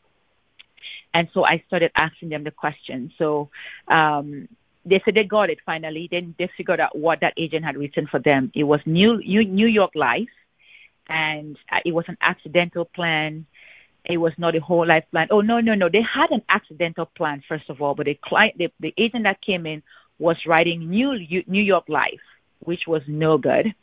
And 1.12 1.28
so 1.32 1.44
I 1.44 1.62
started 1.66 1.92
asking 1.94 2.30
them 2.30 2.44
the 2.44 2.50
questions. 2.50 3.12
So 3.18 3.50
um, 3.88 4.48
they 4.84 5.00
said 5.04 5.14
they 5.14 5.24
got 5.24 5.50
it 5.50 5.58
finally. 5.64 6.08
Then 6.10 6.34
they 6.38 6.48
figured 6.56 6.80
out 6.80 6.96
what 6.96 7.20
that 7.20 7.34
agent 7.36 7.64
had 7.64 7.76
written 7.76 8.06
for 8.06 8.18
them. 8.18 8.50
It 8.54 8.64
was 8.64 8.80
New 8.84 9.18
New 9.18 9.66
York 9.66 9.92
Life, 9.94 10.28
and 11.08 11.56
uh, 11.70 11.80
it 11.84 11.92
was 11.92 12.04
an 12.08 12.18
accidental 12.20 12.84
plan. 12.84 13.46
It 14.04 14.18
was 14.18 14.34
not 14.36 14.54
a 14.54 14.60
whole 14.60 14.86
life 14.86 15.04
plan. 15.10 15.28
Oh 15.30 15.40
no 15.40 15.60
no 15.60 15.74
no! 15.74 15.88
They 15.88 16.02
had 16.02 16.30
an 16.30 16.42
accidental 16.48 17.06
plan 17.06 17.42
first 17.48 17.70
of 17.70 17.80
all, 17.80 17.94
but 17.94 18.06
the 18.06 18.14
client, 18.14 18.58
the, 18.58 18.70
the 18.80 18.92
agent 18.98 19.24
that 19.24 19.40
came 19.40 19.66
in 19.66 19.82
was 20.18 20.44
writing 20.46 20.90
New 20.90 21.18
New 21.46 21.62
York 21.62 21.88
Life, 21.88 22.20
which 22.60 22.86
was 22.86 23.02
no 23.06 23.38
good. 23.38 23.74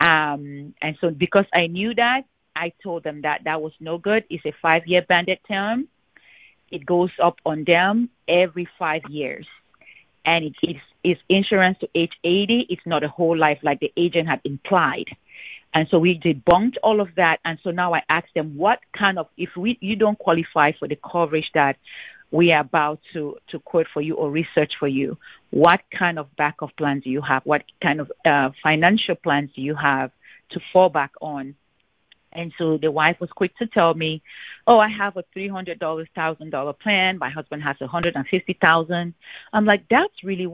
Um, 0.00 0.74
and 0.82 0.98
so 1.00 1.10
because 1.10 1.46
I 1.52 1.68
knew 1.68 1.94
that, 1.94 2.24
I 2.56 2.72
told 2.82 3.04
them 3.04 3.22
that 3.22 3.44
that 3.44 3.62
was 3.62 3.72
no 3.78 3.96
good. 3.98 4.24
It's 4.28 4.44
a 4.44 4.52
five-year 4.60 5.02
banded 5.02 5.38
term 5.46 5.88
it 6.74 6.84
goes 6.84 7.12
up 7.22 7.38
on 7.46 7.64
them 7.64 8.10
every 8.26 8.68
five 8.78 9.02
years. 9.08 9.46
And 10.24 10.44
it 10.44 10.56
is 10.62 10.76
it's 11.04 11.20
insurance 11.28 11.78
to 11.80 11.88
age 11.94 12.12
80. 12.24 12.66
It's 12.70 12.86
not 12.86 13.04
a 13.04 13.08
whole 13.08 13.36
life 13.36 13.58
like 13.62 13.80
the 13.80 13.92
agent 13.96 14.26
had 14.26 14.40
implied. 14.42 15.14
And 15.74 15.86
so 15.88 15.98
we 15.98 16.18
debunked 16.18 16.76
all 16.82 17.00
of 17.00 17.14
that. 17.16 17.40
And 17.44 17.58
so 17.62 17.70
now 17.70 17.94
I 17.94 18.02
asked 18.08 18.34
them, 18.34 18.56
what 18.56 18.80
kind 18.92 19.18
of, 19.18 19.28
if 19.36 19.56
we 19.56 19.76
you 19.80 19.96
don't 19.96 20.18
qualify 20.18 20.72
for 20.72 20.88
the 20.88 20.96
coverage 20.96 21.50
that 21.52 21.76
we 22.30 22.52
are 22.52 22.62
about 22.62 23.00
to, 23.12 23.36
to 23.48 23.58
quote 23.60 23.86
for 23.92 24.00
you 24.00 24.14
or 24.14 24.30
research 24.30 24.76
for 24.76 24.88
you, 24.88 25.18
what 25.50 25.82
kind 25.90 26.18
of 26.18 26.34
backup 26.36 26.74
plans 26.76 27.04
do 27.04 27.10
you 27.10 27.20
have? 27.20 27.44
What 27.44 27.64
kind 27.80 28.00
of 28.00 28.10
uh, 28.24 28.50
financial 28.62 29.14
plans 29.14 29.50
do 29.54 29.62
you 29.62 29.74
have 29.74 30.10
to 30.50 30.60
fall 30.72 30.88
back 30.88 31.12
on? 31.20 31.54
And 32.34 32.52
so 32.58 32.76
the 32.78 32.90
wife 32.90 33.20
was 33.20 33.30
quick 33.30 33.56
to 33.58 33.66
tell 33.66 33.94
me, 33.94 34.22
"Oh, 34.66 34.78
I 34.78 34.88
have 34.88 35.16
a 35.16 35.24
three 35.32 35.48
hundred 35.48 35.78
dollars 35.78 36.08
thousand 36.14 36.50
dollar 36.50 36.72
plan. 36.72 37.18
My 37.18 37.30
husband 37.30 37.62
has 37.62 37.76
a 37.80 37.86
hundred 37.86 38.16
and 38.16 38.26
fifty 38.28 38.54
thousand. 38.60 39.14
I'm 39.52 39.64
like, 39.66 39.88
that's 39.88 40.24
really 40.24 40.48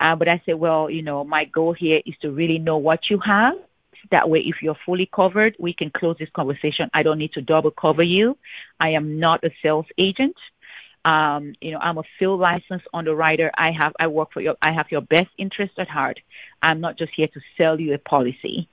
Uh, 0.00 0.14
but 0.16 0.28
I 0.28 0.42
said, 0.44 0.56
well, 0.56 0.90
you 0.90 1.02
know, 1.02 1.24
my 1.24 1.44
goal 1.44 1.72
here 1.72 2.02
is 2.04 2.14
to 2.20 2.30
really 2.30 2.58
know 2.58 2.76
what 2.76 3.10
you 3.10 3.18
have. 3.20 3.54
That 4.10 4.28
way, 4.28 4.40
if 4.40 4.62
you're 4.62 4.78
fully 4.86 5.06
covered, 5.06 5.56
we 5.58 5.72
can 5.72 5.90
close 5.90 6.16
this 6.18 6.30
conversation. 6.30 6.90
I 6.94 7.02
don't 7.02 7.18
need 7.18 7.32
to 7.32 7.42
double 7.42 7.70
cover 7.70 8.02
you. 8.02 8.36
I 8.78 8.90
am 8.90 9.18
not 9.18 9.44
a 9.44 9.50
sales 9.62 9.86
agent. 9.98 10.36
Um, 11.04 11.54
you 11.60 11.70
know, 11.70 11.78
I'm 11.78 11.98
a 11.98 12.02
field 12.18 12.40
licensed 12.40 12.86
underwriter. 12.92 13.50
I 13.56 13.70
have, 13.70 13.92
I 14.00 14.08
work 14.08 14.32
for 14.32 14.40
your, 14.40 14.56
I 14.60 14.72
have 14.72 14.90
your 14.90 15.02
best 15.02 15.30
interest 15.38 15.74
at 15.78 15.88
heart. 15.88 16.18
I'm 16.62 16.80
not 16.80 16.98
just 16.98 17.12
here 17.14 17.28
to 17.28 17.40
sell 17.56 17.80
you 17.80 17.94
a 17.94 17.98
policy. 17.98 18.68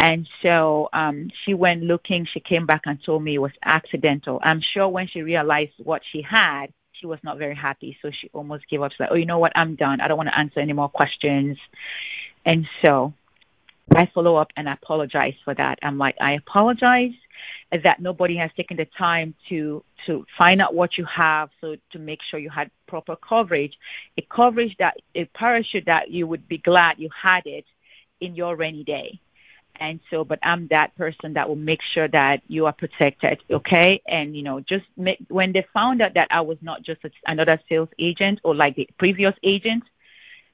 And 0.00 0.26
so 0.42 0.88
um, 0.92 1.30
she 1.44 1.54
went 1.54 1.82
looking. 1.82 2.24
She 2.24 2.40
came 2.40 2.66
back 2.66 2.82
and 2.86 3.02
told 3.04 3.22
me 3.22 3.34
it 3.34 3.38
was 3.38 3.52
accidental. 3.64 4.40
I'm 4.42 4.60
sure 4.60 4.88
when 4.88 5.06
she 5.06 5.22
realized 5.22 5.74
what 5.78 6.02
she 6.10 6.22
had, 6.22 6.72
she 6.92 7.06
was 7.06 7.20
not 7.22 7.38
very 7.38 7.54
happy. 7.54 7.96
So 8.02 8.10
she 8.10 8.30
almost 8.32 8.66
gave 8.68 8.82
up. 8.82 8.92
She's 8.92 9.00
like, 9.00 9.10
oh, 9.12 9.16
you 9.16 9.26
know 9.26 9.38
what? 9.38 9.52
I'm 9.54 9.74
done. 9.76 10.00
I 10.00 10.08
don't 10.08 10.16
want 10.16 10.30
to 10.30 10.38
answer 10.38 10.58
any 10.58 10.72
more 10.72 10.88
questions. 10.88 11.58
And 12.44 12.66
so 12.82 13.12
I 13.96 14.06
follow 14.14 14.36
up 14.36 14.52
and 14.56 14.68
apologize 14.68 15.34
for 15.44 15.54
that. 15.54 15.78
I'm 15.82 15.98
like, 15.98 16.16
I 16.20 16.32
apologize 16.32 17.12
that 17.82 18.00
nobody 18.00 18.36
has 18.36 18.50
taken 18.56 18.76
the 18.76 18.86
time 18.98 19.34
to 19.48 19.82
to 20.06 20.24
find 20.36 20.60
out 20.60 20.74
what 20.74 20.96
you 20.98 21.04
have 21.04 21.50
so 21.60 21.76
to 21.92 21.98
make 21.98 22.20
sure 22.22 22.40
you 22.40 22.50
had 22.50 22.70
proper 22.86 23.16
coverage 23.16 23.78
a 24.18 24.22
coverage 24.22 24.76
that 24.78 24.96
a 25.14 25.24
parachute 25.26 25.86
that 25.86 26.10
you 26.10 26.26
would 26.26 26.46
be 26.48 26.58
glad 26.58 26.98
you 26.98 27.08
had 27.10 27.46
it 27.46 27.64
in 28.20 28.34
your 28.34 28.56
rainy 28.56 28.82
day 28.84 29.18
and 29.76 30.00
so 30.10 30.24
but 30.24 30.38
i'm 30.42 30.66
that 30.68 30.94
person 30.96 31.32
that 31.34 31.48
will 31.48 31.56
make 31.56 31.82
sure 31.82 32.08
that 32.08 32.42
you 32.48 32.66
are 32.66 32.72
protected 32.72 33.40
okay 33.50 34.00
and 34.08 34.36
you 34.36 34.42
know 34.42 34.60
just 34.60 34.84
make, 34.96 35.18
when 35.28 35.52
they 35.52 35.64
found 35.72 36.02
out 36.02 36.14
that 36.14 36.28
i 36.30 36.40
was 36.40 36.58
not 36.60 36.82
just 36.82 37.00
another 37.26 37.58
sales 37.68 37.88
agent 37.98 38.40
or 38.42 38.54
like 38.54 38.74
the 38.74 38.88
previous 38.98 39.34
agent 39.42 39.84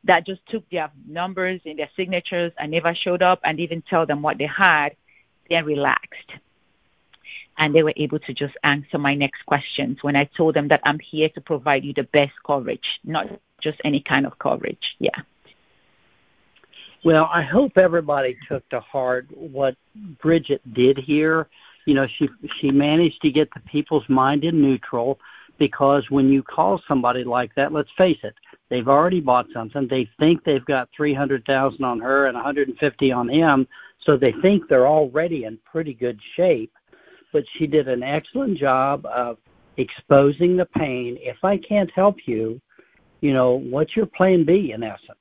that 0.07 0.27
just 0.27 0.45
took 0.47 0.69
their 0.71 0.91
numbers 1.07 1.61
and 1.65 1.79
their 1.79 1.91
signatures 1.97 2.53
and 2.59 2.71
never 2.71 2.95
showed 2.95 3.23
up 3.23 3.41
and 3.45 3.61
even 3.61 3.83
tell 3.83 4.07
them 4.07 4.23
what 4.23 4.39
they 4.39 4.47
had 4.47 4.97
then 5.49 5.65
relaxed. 5.65 6.33
And 7.59 7.75
they 7.75 7.83
were 7.83 7.95
able 7.97 8.19
to 8.21 8.35
just 8.35 8.55
answer 8.63 8.99
my 8.99 9.15
next 9.15 9.47
questions 9.47 10.03
when 10.03 10.15
i 10.15 10.25
told 10.25 10.55
them 10.55 10.69
that 10.69 10.83
i'm 10.85 10.99
here 10.99 11.31
to 11.31 11.41
provide 11.41 11.85
you 11.85 11.95
the 11.95 12.03
best 12.03 12.35
coverage 12.45 13.01
not 13.03 13.29
just 13.61 13.81
any 13.85 14.01
kind 14.01 14.27
of 14.27 14.39
coverage. 14.39 14.97
Yeah. 14.99 15.21
Well, 17.05 17.29
I 17.33 17.43
hope 17.43 17.79
everybody 17.79 18.37
took 18.49 18.69
to 18.71 18.81
heart 18.81 19.27
what 19.31 19.77
Bridget 19.95 20.63
did 20.73 20.99
here. 20.99 21.49
You 21.85 21.95
know, 21.95 22.07
she 22.07 22.29
she 22.61 22.71
managed 22.71 23.23
to 23.23 23.31
get 23.31 23.49
the 23.55 23.61
people's 23.61 24.09
mind 24.09 24.45
in 24.45 24.61
neutral 24.61 25.21
because 25.59 26.11
when 26.11 26.31
you 26.31 26.43
call 26.43 26.83
somebody 26.89 27.23
like 27.23 27.55
that, 27.55 27.73
let's 27.73 27.91
face 27.97 28.19
it, 28.25 28.35
they've 28.69 28.89
already 28.89 29.21
bought 29.21 29.47
something. 29.53 29.87
They 29.89 30.09
think 30.19 30.45
they've 30.45 30.65
got 30.65 30.89
300,000 30.97 31.85
on 31.85 32.01
her 32.01 32.27
and 32.27 32.35
150 32.35 33.13
on 33.13 33.29
him, 33.29 33.67
so 34.05 34.17
they 34.17 34.33
think 34.43 34.69
they're 34.69 34.87
already 34.87 35.45
in 35.45 35.59
pretty 35.65 35.95
good 35.95 36.21
shape. 36.37 36.73
But 37.33 37.45
she 37.57 37.67
did 37.67 37.89
an 37.89 38.03
excellent 38.03 38.59
job 38.59 39.05
of 39.07 39.39
exposing 39.77 40.57
the 40.57 40.67
pain. 40.67 41.19
If 41.21 41.45
I 41.45 41.59
can't 41.59 41.91
help 41.91 42.17
you, 42.27 42.61
you 43.21 43.33
know, 43.33 43.55
what's 43.55 43.97
your 43.97 44.07
plan 44.07 44.45
B 44.45 44.73
in 44.73 44.83
essence? 44.83 45.19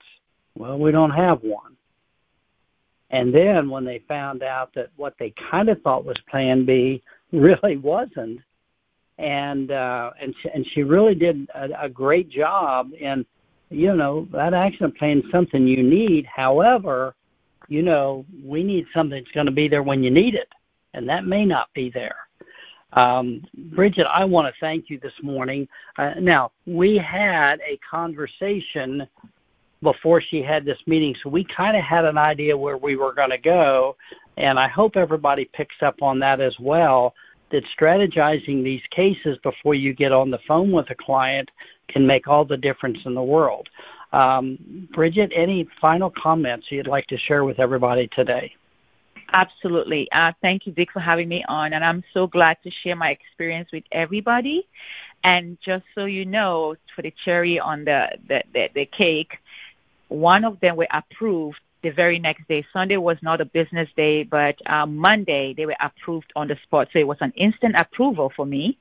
Well, 0.57 0.77
we 0.77 0.91
don't 0.91 1.11
have 1.11 1.41
one. 1.41 1.75
And 3.09 3.33
then 3.33 3.69
when 3.69 3.85
they 3.85 3.99
found 4.07 4.43
out 4.43 4.73
that 4.73 4.89
what 4.95 5.15
they 5.19 5.33
kind 5.49 5.69
of 5.69 5.81
thought 5.81 6.05
was 6.05 6.17
Plan 6.29 6.65
B 6.65 7.01
really 7.31 7.77
wasn't, 7.77 8.41
and 9.17 9.71
uh, 9.71 10.11
and 10.21 10.35
she, 10.41 10.49
and 10.49 10.67
she 10.73 10.83
really 10.83 11.15
did 11.15 11.47
a, 11.55 11.85
a 11.85 11.89
great 11.89 12.29
job 12.29 12.91
in, 12.99 13.25
you 13.69 13.95
know, 13.95 14.27
that 14.31 14.53
accident 14.53 14.97
plan 14.97 15.19
is 15.19 15.31
something 15.31 15.67
you 15.67 15.83
need. 15.83 16.25
However, 16.25 17.15
you 17.67 17.81
know, 17.81 18.25
we 18.43 18.63
need 18.63 18.85
something 18.93 19.21
that's 19.21 19.33
going 19.33 19.47
to 19.47 19.51
be 19.51 19.67
there 19.67 19.83
when 19.83 20.03
you 20.03 20.11
need 20.11 20.35
it, 20.35 20.49
and 20.93 21.07
that 21.09 21.25
may 21.25 21.45
not 21.45 21.73
be 21.73 21.89
there. 21.89 22.17
Um, 22.93 23.43
Bridget, 23.73 24.07
I 24.07 24.23
want 24.23 24.47
to 24.47 24.59
thank 24.59 24.89
you 24.89 24.99
this 24.99 25.13
morning. 25.21 25.67
Uh, 25.97 26.13
now, 26.19 26.51
we 26.65 26.97
had 26.97 27.59
a 27.67 27.77
conversation 27.89 29.07
before 29.81 30.21
she 30.21 30.41
had 30.41 30.65
this 30.65 30.79
meeting. 30.87 31.15
So 31.21 31.29
we 31.29 31.43
kind 31.43 31.75
of 31.75 31.83
had 31.83 32.05
an 32.05 32.17
idea 32.17 32.57
where 32.57 32.77
we 32.77 32.95
were 32.95 33.13
going 33.13 33.29
to 33.31 33.37
go. 33.37 33.97
And 34.37 34.57
I 34.57 34.67
hope 34.67 34.95
everybody 34.95 35.45
picks 35.53 35.75
up 35.81 36.01
on 36.01 36.19
that 36.19 36.39
as 36.39 36.57
well 36.59 37.13
that 37.51 37.63
strategizing 37.79 38.63
these 38.63 38.81
cases 38.89 39.37
before 39.43 39.75
you 39.75 39.93
get 39.93 40.11
on 40.11 40.31
the 40.31 40.39
phone 40.47 40.71
with 40.71 40.89
a 40.89 40.95
client 40.95 41.49
can 41.87 42.05
make 42.05 42.27
all 42.27 42.45
the 42.45 42.57
difference 42.57 42.99
in 43.05 43.13
the 43.13 43.23
world. 43.23 43.69
Um, 44.13 44.87
Bridget, 44.93 45.31
any 45.35 45.67
final 45.81 46.09
comments 46.09 46.67
you'd 46.69 46.87
like 46.87 47.07
to 47.07 47.17
share 47.17 47.43
with 47.43 47.59
everybody 47.59 48.07
today? 48.07 48.53
Absolutely. 49.33 50.09
Uh, 50.11 50.31
thank 50.41 50.65
you, 50.65 50.71
Dick, 50.71 50.91
for 50.91 50.99
having 50.99 51.27
me 51.27 51.43
on. 51.47 51.73
And 51.73 51.83
I'm 51.83 52.03
so 52.13 52.27
glad 52.27 52.57
to 52.63 52.71
share 52.71 52.95
my 52.95 53.09
experience 53.09 53.69
with 53.73 53.83
everybody. 53.91 54.67
And 55.23 55.57
just 55.65 55.83
so 55.95 56.05
you 56.05 56.25
know, 56.25 56.75
for 56.95 57.01
the 57.01 57.13
cherry 57.25 57.59
on 57.59 57.85
the, 57.85 58.09
the, 58.27 58.43
the, 58.53 58.69
the 58.73 58.85
cake, 58.85 59.39
one 60.07 60.45
of 60.45 60.59
them 60.59 60.75
were 60.75 60.87
approved 60.91 61.59
the 61.81 61.89
very 61.89 62.19
next 62.19 62.47
day. 62.47 62.65
Sunday 62.71 62.97
was 62.97 63.17
not 63.21 63.41
a 63.41 63.45
business 63.45 63.89
day, 63.95 64.23
but 64.23 64.55
uh, 64.65 64.85
Monday 64.85 65.53
they 65.55 65.65
were 65.65 65.75
approved 65.79 66.31
on 66.35 66.47
the 66.47 66.57
spot. 66.63 66.89
So 66.91 66.99
it 66.99 67.07
was 67.07 67.17
an 67.21 67.33
instant 67.35 67.75
approval 67.77 68.31
for 68.35 68.45
me, 68.45 68.77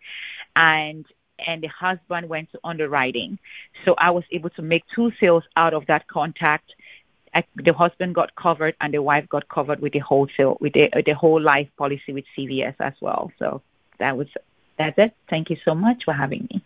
and 0.56 1.04
and 1.46 1.62
the 1.62 1.68
husband 1.68 2.28
went 2.28 2.50
to 2.52 2.58
underwriting. 2.64 3.38
So 3.84 3.94
I 3.98 4.10
was 4.10 4.24
able 4.30 4.50
to 4.50 4.62
make 4.62 4.84
two 4.94 5.12
sales 5.20 5.44
out 5.56 5.74
of 5.74 5.86
that 5.86 6.06
contact. 6.08 6.74
I, 7.34 7.44
the 7.56 7.72
husband 7.72 8.14
got 8.14 8.34
covered 8.36 8.76
and 8.80 8.94
the 8.94 9.02
wife 9.02 9.28
got 9.28 9.48
covered 9.48 9.80
with 9.80 9.92
the 9.92 9.98
wholesale 9.98 10.56
with 10.60 10.72
the 10.72 10.92
uh, 10.92 11.02
the 11.04 11.14
whole 11.14 11.40
life 11.40 11.68
policy 11.76 12.12
with 12.12 12.24
CVS 12.36 12.76
as 12.78 12.94
well. 13.00 13.32
So 13.38 13.60
that 13.98 14.16
was 14.16 14.28
that's 14.78 14.96
it. 14.98 15.14
Thank 15.28 15.50
you 15.50 15.56
so 15.64 15.74
much 15.74 16.04
for 16.04 16.12
having 16.12 16.48
me. 16.50 16.62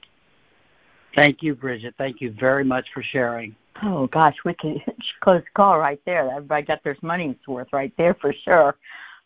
Thank 1.14 1.42
you, 1.42 1.54
Bridget. 1.54 1.94
Thank 1.96 2.20
you 2.20 2.30
very 2.30 2.64
much 2.64 2.86
for 2.92 3.02
sharing. 3.02 3.56
Oh 3.82 4.06
gosh, 4.08 4.36
we 4.44 4.54
can 4.54 4.80
close 5.20 5.42
the 5.42 5.50
call 5.54 5.78
right 5.78 6.00
there. 6.04 6.30
Everybody 6.30 6.66
got 6.66 6.84
their 6.84 6.96
money's 7.02 7.36
worth 7.46 7.72
right 7.72 7.92
there 7.96 8.14
for 8.14 8.34
sure. 8.44 8.76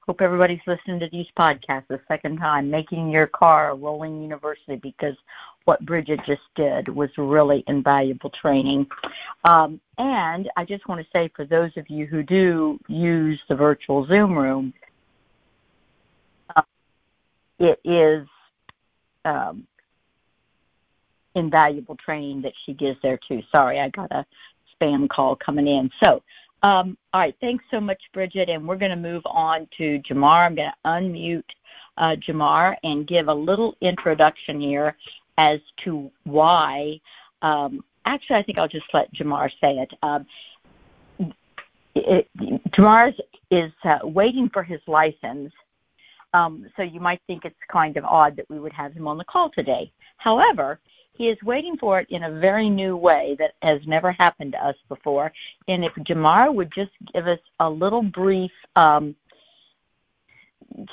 Hope 0.06 0.20
everybody's 0.20 0.60
listening 0.66 0.98
to 0.98 1.08
these 1.12 1.26
podcasts 1.38 1.86
the 1.88 2.00
second 2.08 2.38
time, 2.38 2.68
making 2.68 3.10
your 3.10 3.28
car 3.28 3.70
a 3.70 3.74
rolling 3.74 4.20
university 4.20 4.76
because 4.76 5.14
what 5.64 5.84
Bridget 5.86 6.18
just 6.26 6.42
did 6.56 6.88
was 6.88 7.08
really 7.16 7.62
invaluable 7.68 8.30
training. 8.30 8.84
Um, 9.44 9.80
and 9.98 10.50
I 10.56 10.64
just 10.64 10.88
want 10.88 11.00
to 11.00 11.06
say 11.12 11.30
for 11.36 11.44
those 11.44 11.70
of 11.76 11.88
you 11.88 12.06
who 12.06 12.24
do 12.24 12.80
use 12.88 13.40
the 13.48 13.54
virtual 13.54 14.04
Zoom 14.06 14.36
room, 14.36 14.74
uh, 16.56 16.62
it 17.60 17.80
is 17.84 18.26
um, 19.24 19.64
invaluable 21.36 21.96
training 21.96 22.42
that 22.42 22.54
she 22.66 22.74
gives 22.74 22.98
there 23.02 23.20
too. 23.28 23.40
Sorry, 23.52 23.78
I 23.78 23.88
got 23.90 24.10
a 24.10 24.26
spam 24.74 25.08
call 25.08 25.36
coming 25.36 25.68
in. 25.68 25.90
So, 26.02 26.22
um, 26.62 26.96
all 27.12 27.20
right, 27.20 27.34
thanks 27.40 27.64
so 27.70 27.80
much, 27.80 28.00
Bridget. 28.12 28.48
And 28.48 28.66
we're 28.66 28.76
going 28.76 28.90
to 28.90 28.96
move 28.96 29.22
on 29.26 29.68
to 29.78 30.00
Jemar. 30.00 30.46
I'm 30.46 30.54
going 30.54 30.70
to 30.70 30.88
unmute 30.88 31.44
uh, 31.96 32.16
Jemar 32.16 32.76
and 32.84 33.06
give 33.06 33.28
a 33.28 33.34
little 33.34 33.76
introduction 33.80 34.60
here 34.60 34.96
as 35.38 35.60
to 35.84 36.10
why. 36.24 37.00
Um, 37.42 37.84
actually, 38.04 38.36
I 38.36 38.42
think 38.42 38.58
I'll 38.58 38.68
just 38.68 38.86
let 38.92 39.12
Jemar 39.12 39.50
say 39.60 39.78
it. 39.78 39.92
Um, 40.02 40.26
it 41.94 42.28
Jemar 42.70 43.12
is 43.50 43.72
uh, 43.84 43.98
waiting 44.04 44.48
for 44.48 44.62
his 44.62 44.80
license. 44.86 45.52
Um, 46.34 46.66
so 46.76 46.82
you 46.82 47.00
might 47.00 47.20
think 47.26 47.44
it's 47.44 47.54
kind 47.70 47.96
of 47.96 48.04
odd 48.04 48.36
that 48.36 48.48
we 48.48 48.58
would 48.58 48.72
have 48.72 48.94
him 48.94 49.06
on 49.06 49.18
the 49.18 49.24
call 49.24 49.50
today. 49.50 49.92
However, 50.16 50.80
he 51.14 51.28
is 51.28 51.38
waiting 51.42 51.76
for 51.76 52.00
it 52.00 52.08
in 52.10 52.24
a 52.24 52.40
very 52.40 52.70
new 52.70 52.96
way 52.96 53.36
that 53.38 53.52
has 53.62 53.80
never 53.86 54.12
happened 54.12 54.52
to 54.52 54.64
us 54.64 54.76
before. 54.88 55.32
And 55.68 55.84
if 55.84 55.92
Jemar 55.94 56.54
would 56.54 56.72
just 56.74 56.92
give 57.12 57.26
us 57.26 57.38
a 57.60 57.68
little 57.68 58.02
brief 58.02 58.50
um, 58.76 59.14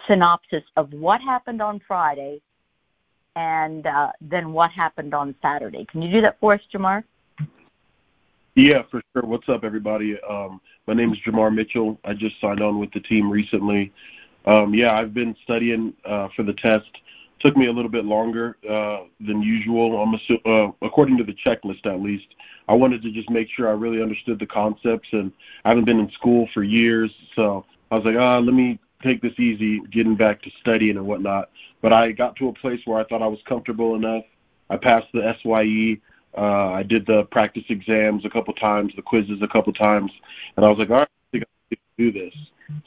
synopsis 0.07 0.63
of 0.75 0.91
what 0.91 1.21
happened 1.21 1.61
on 1.61 1.79
Friday 1.87 2.41
and 3.35 3.87
uh, 3.87 4.11
then 4.19 4.51
what 4.51 4.71
happened 4.71 5.13
on 5.13 5.33
Saturday. 5.41 5.85
Can 5.85 6.01
you 6.01 6.11
do 6.11 6.21
that 6.21 6.37
for 6.39 6.53
us, 6.53 6.61
Jemar? 6.73 7.03
Yeah, 8.55 8.81
for 8.91 9.01
sure. 9.13 9.23
What's 9.23 9.47
up, 9.47 9.63
everybody? 9.63 10.19
Um, 10.21 10.59
my 10.85 10.93
name 10.93 11.13
is 11.13 11.19
Jemar 11.25 11.53
Mitchell. 11.53 11.97
I 12.03 12.13
just 12.13 12.39
signed 12.41 12.61
on 12.61 12.79
with 12.79 12.91
the 12.91 12.99
team 12.99 13.29
recently. 13.29 13.93
Um, 14.45 14.73
yeah, 14.73 14.93
I've 14.97 15.13
been 15.13 15.35
studying 15.43 15.93
uh, 16.03 16.27
for 16.35 16.43
the 16.43 16.53
test. 16.53 16.89
Took 17.39 17.55
me 17.55 17.67
a 17.67 17.71
little 17.71 17.91
bit 17.91 18.05
longer 18.05 18.57
uh, 18.69 19.01
than 19.19 19.41
usual. 19.41 20.01
I'm 20.01 20.13
assu- 20.13 20.45
uh, 20.45 20.71
according 20.81 21.17
to 21.17 21.23
the 21.23 21.33
checklist, 21.33 21.85
at 21.85 22.01
least. 22.01 22.27
I 22.67 22.73
wanted 22.73 23.01
to 23.03 23.11
just 23.11 23.29
make 23.29 23.47
sure 23.49 23.67
I 23.67 23.71
really 23.71 24.01
understood 24.01 24.39
the 24.39 24.45
concepts, 24.45 25.07
and 25.11 25.31
I 25.65 25.69
haven't 25.69 25.85
been 25.85 25.99
in 25.99 26.11
school 26.11 26.47
for 26.53 26.63
years, 26.63 27.11
so 27.35 27.65
I 27.91 27.95
was 27.95 28.05
like, 28.05 28.17
ah, 28.17 28.37
let 28.39 28.53
me 28.53 28.79
take 29.01 29.21
this 29.21 29.33
easy, 29.39 29.79
getting 29.91 30.15
back 30.15 30.41
to 30.43 30.51
studying 30.59 30.97
and 30.97 31.05
whatnot. 31.07 31.49
But 31.81 31.93
I 31.93 32.11
got 32.11 32.35
to 32.37 32.49
a 32.49 32.53
place 32.53 32.81
where 32.85 32.99
I 32.99 33.05
thought 33.05 33.21
I 33.21 33.27
was 33.27 33.39
comfortable 33.47 33.95
enough. 33.95 34.23
I 34.69 34.77
passed 34.77 35.07
the 35.13 35.33
SYE. 35.41 36.01
Uh, 36.37 36.73
I 36.73 36.83
did 36.83 37.05
the 37.07 37.23
practice 37.31 37.63
exams 37.69 38.23
a 38.23 38.29
couple 38.29 38.53
times, 38.53 38.93
the 38.95 39.01
quizzes 39.01 39.41
a 39.41 39.47
couple 39.47 39.73
times, 39.73 40.11
and 40.55 40.65
I 40.65 40.69
was 40.69 40.77
like, 40.77 40.89
all 40.89 40.97
right, 40.97 41.07
I 41.07 41.31
think 41.31 41.43
I 41.71 41.75
can 41.75 41.81
do 41.97 42.11
this. 42.11 42.33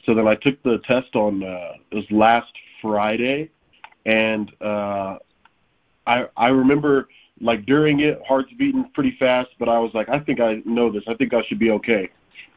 So 0.05 0.15
then 0.15 0.27
I 0.27 0.35
took 0.35 0.61
the 0.63 0.79
test 0.87 1.13
on 1.15 1.43
uh, 1.43 1.73
it 1.91 1.95
was 1.95 2.05
last 2.09 2.51
Friday, 2.81 3.49
and 4.05 4.51
uh, 4.61 5.17
I 6.05 6.27
I 6.35 6.47
remember 6.49 7.07
like 7.41 7.65
during 7.65 8.01
it, 8.01 8.21
heart's 8.27 8.53
beating 8.53 8.89
pretty 8.93 9.15
fast, 9.19 9.49
but 9.59 9.67
I 9.69 9.79
was 9.79 9.93
like, 9.93 10.09
I 10.09 10.19
think 10.19 10.39
I 10.39 10.61
know 10.65 10.91
this. 10.91 11.03
I 11.07 11.13
think 11.15 11.33
I 11.33 11.43
should 11.43 11.59
be 11.59 11.71
okay. 11.71 12.09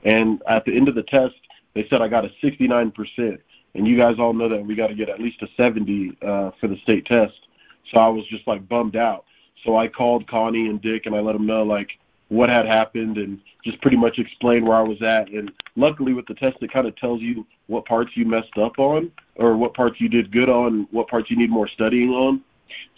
And 0.04 0.42
at 0.48 0.64
the 0.64 0.76
end 0.76 0.88
of 0.88 0.94
the 0.94 1.02
test, 1.04 1.34
they 1.74 1.86
said 1.88 2.00
I 2.00 2.08
got 2.08 2.24
a 2.24 2.30
69%, 2.42 3.38
and 3.74 3.86
you 3.86 3.96
guys 3.96 4.16
all 4.18 4.32
know 4.32 4.48
that 4.48 4.64
we 4.64 4.74
got 4.74 4.88
to 4.88 4.94
get 4.94 5.08
at 5.08 5.20
least 5.20 5.42
a 5.42 5.48
70 5.56 6.18
uh, 6.22 6.50
for 6.60 6.68
the 6.68 6.76
state 6.82 7.06
test. 7.06 7.34
So 7.92 7.98
I 7.98 8.08
was 8.08 8.26
just 8.28 8.46
like 8.46 8.68
bummed 8.68 8.96
out. 8.96 9.24
So 9.64 9.76
I 9.76 9.88
called 9.88 10.28
Connie 10.28 10.68
and 10.68 10.80
Dick, 10.80 11.06
and 11.06 11.14
I 11.14 11.20
let 11.20 11.32
them 11.32 11.46
know 11.46 11.64
like 11.64 11.90
what 12.28 12.48
had 12.48 12.66
happened 12.66 13.18
and 13.18 13.40
just 13.64 13.80
pretty 13.80 13.96
much 13.96 14.18
explain 14.18 14.66
where 14.66 14.76
I 14.76 14.82
was 14.82 15.00
at. 15.02 15.28
And 15.30 15.50
luckily, 15.76 16.12
with 16.12 16.26
the 16.26 16.34
test, 16.34 16.56
it 16.60 16.72
kind 16.72 16.86
of 16.86 16.96
tells 16.96 17.20
you 17.20 17.46
what 17.68 17.84
parts 17.84 18.10
you 18.14 18.24
messed 18.24 18.58
up 18.60 18.78
on, 18.78 19.10
or 19.36 19.56
what 19.56 19.74
parts 19.74 20.00
you 20.00 20.08
did 20.08 20.32
good 20.32 20.48
on, 20.48 20.88
what 20.90 21.08
parts 21.08 21.30
you 21.30 21.36
need 21.36 21.50
more 21.50 21.68
studying 21.68 22.10
on. 22.10 22.42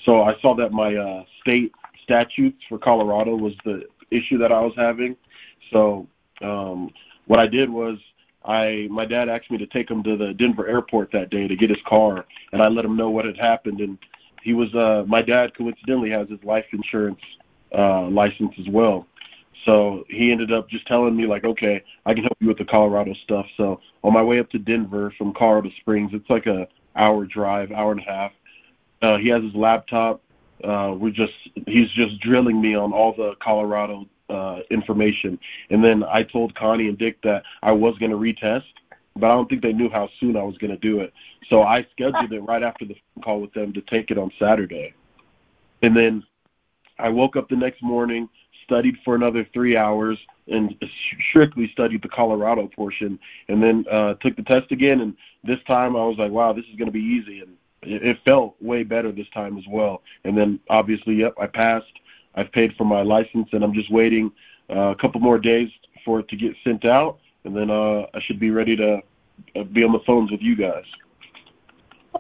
So 0.05 0.23
I 0.23 0.35
saw 0.41 0.55
that 0.57 0.73
my 0.73 0.95
uh, 0.95 1.25
state 1.41 1.73
statutes 2.03 2.59
for 2.69 2.79
Colorado 2.79 3.37
was 3.37 3.53
the 3.65 3.85
issue 4.11 4.39
that 4.39 4.53
I 4.53 4.61
was 4.61 4.73
having. 4.77 5.17
So 5.73 6.07
um, 6.41 6.91
what 7.27 7.39
I 7.39 7.47
did 7.47 7.69
was 7.69 7.99
I 8.45 8.89
my 8.91 9.05
dad 9.05 9.29
asked 9.29 9.51
me 9.51 9.59
to 9.59 9.67
take 9.67 9.91
him 9.91 10.03
to 10.05 10.17
the 10.17 10.33
Denver 10.35 10.67
airport 10.67 11.11
that 11.13 11.31
day 11.31 11.47
to 11.47 11.57
get 11.57 11.69
his 11.69 11.79
car, 11.87 12.25
and 12.53 12.63
I 12.63 12.69
let 12.69 12.85
him 12.85 12.97
know 12.97 13.11
what 13.11 13.27
had 13.27 13.37
happened. 13.37 13.81
And 13.81 13.99
he 14.43 14.55
was 14.55 14.75
uh, 14.75 15.05
my 15.07 15.21
dad 15.21 15.57
coincidentally 15.57 16.11
has 16.11 16.29
his 16.29 16.43
life 16.43 16.65
insurance 16.73 17.21
uh, 17.77 18.09
license 18.09 18.53
as 18.59 18.69
well. 18.71 19.07
So 19.65 20.05
he 20.09 20.31
ended 20.31 20.53
up 20.53 20.69
just 20.69 20.87
telling 20.87 21.17
me 21.17 21.27
like, 21.27 21.45
okay, 21.45 21.83
I 22.07 22.15
can 22.15 22.23
help 22.23 22.37
you 22.41 22.49
with 22.49 22.59
the 22.59 22.65
Colorado 22.65 23.15
stuff. 23.25 23.47
So 23.57 23.81
on 24.05 24.13
my 24.13 24.23
way 24.23 24.39
up 24.39 24.51
to 24.51 24.59
Denver 24.59 25.13
from 25.19 25.35
Colorado 25.35 25.71
Springs, 25.81 26.11
it's 26.15 26.29
like 26.31 26.47
a 26.47 26.69
hour 26.97 27.27
drive, 27.27 27.73
hour 27.73 27.93
and 27.93 28.01
a 28.01 28.05
half. 28.05 28.33
Uh, 29.03 29.17
he 29.19 29.29
has 29.29 29.43
his 29.43 29.55
laptop. 29.55 30.21
Uh, 30.65 30.95
we're 30.99 31.11
just 31.11 31.33
he's 31.67 31.89
just 31.91 32.21
drilling 32.21 32.61
me 32.61 32.75
on 32.75 32.93
all 32.93 33.15
the 33.15 33.35
Colorado 33.41 34.07
uh, 34.29 34.61
information. 34.71 35.39
And 35.71 35.83
then 35.83 36.03
I 36.05 36.23
told 36.23 36.55
Connie 36.55 36.89
and 36.89 36.99
Dick 36.99 37.21
that 37.23 37.43
I 37.63 37.73
was 37.73 37.97
going 37.99 38.11
to 38.11 38.17
retest, 38.17 38.65
but 39.17 39.31
I 39.31 39.35
don't 39.35 39.49
think 39.49 39.63
they 39.63 39.73
knew 39.73 39.89
how 39.89 40.09
soon 40.21 40.37
I 40.37 40.43
was 40.43 40.59
going 40.59 40.71
to 40.71 40.77
do 40.79 41.01
it. 41.01 41.13
So 41.49 41.63
I 41.63 41.87
scheduled 41.93 42.33
it 42.33 42.41
right 42.41 42.63
after 42.63 42.85
the 42.85 42.97
call 43.23 43.41
with 43.41 43.53
them 43.53 43.73
to 43.73 43.81
take 43.83 44.11
it 44.11 44.19
on 44.19 44.31
Saturday. 44.39 44.95
And 45.83 45.97
then 45.97 46.25
I 46.99 47.09
woke 47.09 47.37
up 47.37 47.49
the 47.49 47.57
next 47.57 47.83
morning, 47.83 48.29
studied 48.65 48.97
for 49.05 49.15
another 49.15 49.47
three 49.53 49.77
hours, 49.77 50.19
and 50.47 50.75
strictly 51.31 51.71
studied 51.73 52.03
the 52.03 52.09
Colorado 52.09 52.69
portion, 52.69 53.19
and 53.49 53.63
then 53.63 53.85
uh, 53.91 54.15
took 54.15 54.37
the 54.37 54.43
test 54.43 54.73
again. 54.73 55.01
And 55.01 55.17
this 55.45 55.59
time 55.67 55.97
I 55.97 56.05
was 56.05 56.17
like, 56.19 56.33
wow, 56.33 56.53
this 56.53 56.65
is 56.71 56.77
going 56.77 56.87
to 56.87 56.93
be 56.93 57.01
easy. 57.01 57.41
And 57.41 57.57
it, 57.83 58.19
felt 58.25 58.57
way 58.61 58.83
better 58.83 59.13
this 59.13 59.29
time 59.33 59.57
as 59.59 59.65
well. 59.69 60.03
And 60.25 60.37
then 60.37 60.61
obviously, 60.69 61.15
yep, 61.15 61.35
I 61.41 61.47
passed. 61.47 61.87
I've 62.35 62.53
paid 62.53 62.75
for 62.77 62.85
my 62.85 63.03
license, 63.03 63.49
and 63.53 63.63
I'm 63.63 63.75
just 63.75 63.91
waiting 63.91 64.31
uh, 64.71 64.91
a 64.91 64.97
couple 64.97 65.21
more 65.21 65.39
days 65.39 65.71
for 66.05 66.21
it 66.21 66.29
to 66.29 66.37
get 66.37 66.55
sent 66.65 66.85
out, 66.85 67.19
and 67.45 67.57
then 67.57 67.71
uh, 67.71 68.07
I 68.15 68.21
should 68.21 68.39
be 68.39 68.51
ready 68.51 68.77
to 68.77 69.01
uh, 69.57 69.63
be 69.65 69.83
on 69.83 69.93
the 69.93 70.01
phones 70.07 70.31
with 70.31 70.41
you 70.41 70.57
guys. 70.57 70.85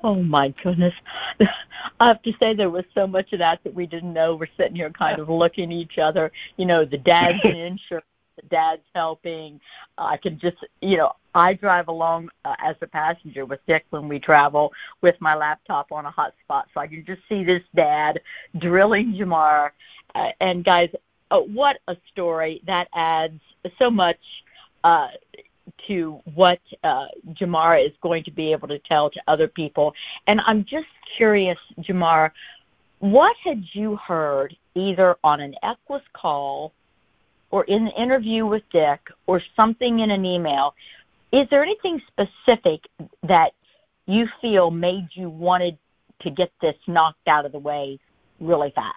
Oh 0.04 0.22
my 0.22 0.54
goodness. 0.62 0.94
I 2.00 2.08
have 2.08 2.22
to 2.22 2.32
say 2.38 2.54
there 2.54 2.70
was 2.70 2.84
so 2.94 3.06
much 3.06 3.32
of 3.32 3.40
that 3.40 3.60
that 3.64 3.74
we 3.74 3.86
didn't 3.86 4.12
know. 4.12 4.36
We're 4.36 4.48
sitting 4.56 4.76
here 4.76 4.90
kind 4.90 5.18
of 5.18 5.28
looking 5.28 5.72
at 5.72 5.76
each 5.76 5.98
other. 5.98 6.30
You 6.56 6.66
know, 6.66 6.84
the 6.84 6.98
dad's 6.98 7.38
in 7.44 7.56
insurance, 7.56 8.06
the 8.36 8.48
dad's 8.48 8.82
helping. 8.94 9.60
I 9.96 10.16
can 10.16 10.38
just, 10.38 10.58
you 10.80 10.96
know, 10.96 11.12
I 11.34 11.54
drive 11.54 11.88
along 11.88 12.30
uh, 12.44 12.54
as 12.64 12.76
a 12.82 12.86
passenger 12.86 13.44
with 13.44 13.60
Dick 13.66 13.84
when 13.90 14.08
we 14.08 14.18
travel 14.18 14.72
with 15.02 15.16
my 15.20 15.34
laptop 15.34 15.90
on 15.92 16.06
a 16.06 16.12
hotspot, 16.12 16.64
so 16.72 16.80
I 16.80 16.86
can 16.86 17.04
just 17.04 17.22
see 17.28 17.44
this 17.44 17.62
dad 17.74 18.20
drilling 18.58 19.14
Jemar. 19.14 19.70
Uh, 20.14 20.28
and 20.40 20.64
guys, 20.64 20.90
uh, 21.30 21.40
what 21.40 21.78
a 21.88 21.96
story 22.10 22.62
that 22.66 22.88
adds 22.94 23.40
so 23.78 23.90
much 23.90 24.18
uh, 24.84 25.08
to 25.86 26.20
what 26.34 26.60
uh, 26.84 27.06
is 27.40 27.92
going 28.02 28.24
to 28.24 28.30
be 28.30 28.52
able 28.52 28.68
to 28.68 28.78
tell 28.80 29.10
to 29.10 29.20
other 29.26 29.48
people. 29.48 29.94
And 30.26 30.40
I'm 30.46 30.64
just 30.64 30.86
curious, 31.16 31.58
Jemar, 31.80 32.30
what 33.00 33.36
had 33.44 33.62
you 33.72 33.96
heard 33.96 34.56
either 34.74 35.16
on 35.22 35.40
an 35.40 35.54
Equus 35.62 36.02
call 36.12 36.72
or 37.50 37.64
in 37.64 37.86
the 37.86 38.00
interview 38.00 38.46
with 38.46 38.62
Dick 38.70 39.00
or 39.26 39.42
something 39.56 40.00
in 40.00 40.10
an 40.10 40.24
email? 40.24 40.74
Is 41.32 41.48
there 41.50 41.62
anything 41.62 42.00
specific 42.06 42.80
that 43.22 43.52
you 44.06 44.26
feel 44.40 44.70
made 44.70 45.08
you 45.12 45.28
wanted 45.28 45.78
to 46.20 46.30
get 46.30 46.50
this 46.60 46.76
knocked 46.86 47.28
out 47.28 47.44
of 47.44 47.52
the 47.52 47.58
way 47.58 47.98
really 48.40 48.72
fast? 48.74 48.94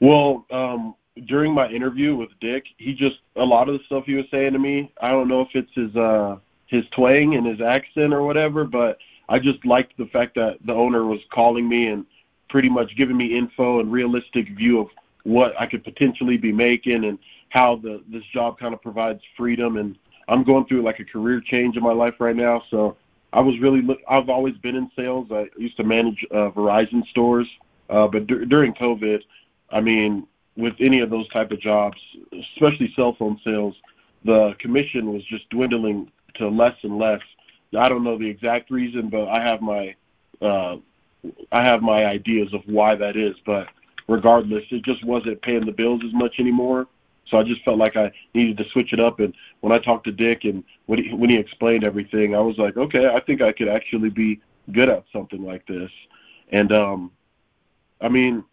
Well, 0.00 0.44
um, 0.50 0.94
during 1.24 1.52
my 1.52 1.68
interview 1.68 2.14
with 2.14 2.28
Dick, 2.40 2.64
he 2.78 2.94
just 2.94 3.16
a 3.36 3.44
lot 3.44 3.68
of 3.68 3.78
the 3.78 3.84
stuff 3.86 4.04
he 4.04 4.14
was 4.14 4.26
saying 4.30 4.52
to 4.52 4.58
me. 4.58 4.92
I 5.00 5.10
don't 5.10 5.28
know 5.28 5.40
if 5.40 5.48
it's 5.54 5.72
his 5.74 5.94
uh 5.96 6.36
his 6.66 6.84
twang 6.94 7.34
and 7.36 7.46
his 7.46 7.60
accent 7.60 8.12
or 8.12 8.22
whatever, 8.22 8.64
but 8.64 8.98
I 9.28 9.38
just 9.38 9.64
liked 9.64 9.96
the 9.96 10.06
fact 10.06 10.34
that 10.34 10.58
the 10.66 10.72
owner 10.72 11.04
was 11.06 11.20
calling 11.32 11.68
me 11.68 11.88
and 11.88 12.04
pretty 12.48 12.68
much 12.68 12.96
giving 12.96 13.16
me 13.16 13.36
info 13.36 13.80
and 13.80 13.90
realistic 13.90 14.48
view 14.56 14.80
of 14.80 14.88
what 15.24 15.52
I 15.60 15.66
could 15.66 15.84
potentially 15.84 16.36
be 16.36 16.52
making 16.52 17.04
and 17.04 17.18
how 17.48 17.76
the 17.76 18.02
this 18.10 18.24
job 18.32 18.58
kind 18.58 18.74
of 18.74 18.82
provides 18.82 19.20
freedom 19.36 19.76
and 19.76 19.96
I'm 20.28 20.44
going 20.44 20.66
through 20.66 20.82
like 20.82 20.98
a 20.98 21.04
career 21.04 21.40
change 21.40 21.76
in 21.76 21.82
my 21.82 21.92
life 21.92 22.14
right 22.18 22.34
now, 22.34 22.62
so 22.70 22.96
I 23.32 23.40
was 23.40 23.58
really 23.60 23.82
look, 23.82 23.98
I've 24.08 24.28
always 24.28 24.56
been 24.56 24.76
in 24.76 24.90
sales. 24.96 25.28
I 25.30 25.48
used 25.56 25.76
to 25.76 25.84
manage 25.84 26.24
uh, 26.30 26.50
Verizon 26.50 27.06
stores, 27.08 27.46
uh, 27.90 28.06
but 28.08 28.26
d- 28.26 28.44
during 28.46 28.74
COVID, 28.74 29.20
I 29.70 29.80
mean, 29.80 30.26
with 30.56 30.74
any 30.80 31.00
of 31.00 31.10
those 31.10 31.28
type 31.28 31.50
of 31.50 31.60
jobs, 31.60 31.98
especially 32.54 32.92
cell 32.96 33.14
phone 33.18 33.38
sales, 33.44 33.74
the 34.24 34.54
commission 34.58 35.12
was 35.12 35.22
just 35.24 35.48
dwindling 35.50 36.10
to 36.36 36.48
less 36.48 36.74
and 36.82 36.98
less. 36.98 37.20
I 37.78 37.88
don't 37.88 38.04
know 38.04 38.18
the 38.18 38.28
exact 38.28 38.70
reason, 38.70 39.08
but 39.08 39.28
I 39.28 39.42
have 39.42 39.60
my 39.60 39.94
uh, 40.40 40.76
I 41.52 41.64
have 41.64 41.82
my 41.82 42.04
ideas 42.04 42.52
of 42.52 42.60
why 42.66 42.94
that 42.94 43.16
is. 43.16 43.34
But 43.44 43.68
regardless, 44.08 44.64
it 44.70 44.84
just 44.84 45.04
wasn't 45.04 45.42
paying 45.42 45.66
the 45.66 45.72
bills 45.72 46.02
as 46.06 46.12
much 46.12 46.36
anymore. 46.38 46.86
So 47.28 47.38
I 47.38 47.42
just 47.42 47.62
felt 47.64 47.78
like 47.78 47.96
I 47.96 48.12
needed 48.34 48.56
to 48.58 48.64
switch 48.70 48.92
it 48.92 49.00
up. 49.00 49.18
And 49.18 49.34
when 49.60 49.72
I 49.72 49.78
talked 49.78 50.04
to 50.04 50.12
Dick 50.12 50.44
and 50.44 50.62
when 50.86 51.02
he, 51.02 51.12
when 51.12 51.28
he 51.28 51.36
explained 51.36 51.84
everything, 51.84 52.34
I 52.36 52.40
was 52.40 52.56
like, 52.56 52.76
okay, 52.76 53.08
I 53.08 53.20
think 53.20 53.42
I 53.42 53.52
could 53.52 53.68
actually 53.68 54.10
be 54.10 54.40
good 54.72 54.88
at 54.88 55.04
something 55.12 55.44
like 55.44 55.66
this. 55.66 55.90
And 56.50 56.72
um, 56.72 57.10
I 58.00 58.08
mean, 58.08 58.44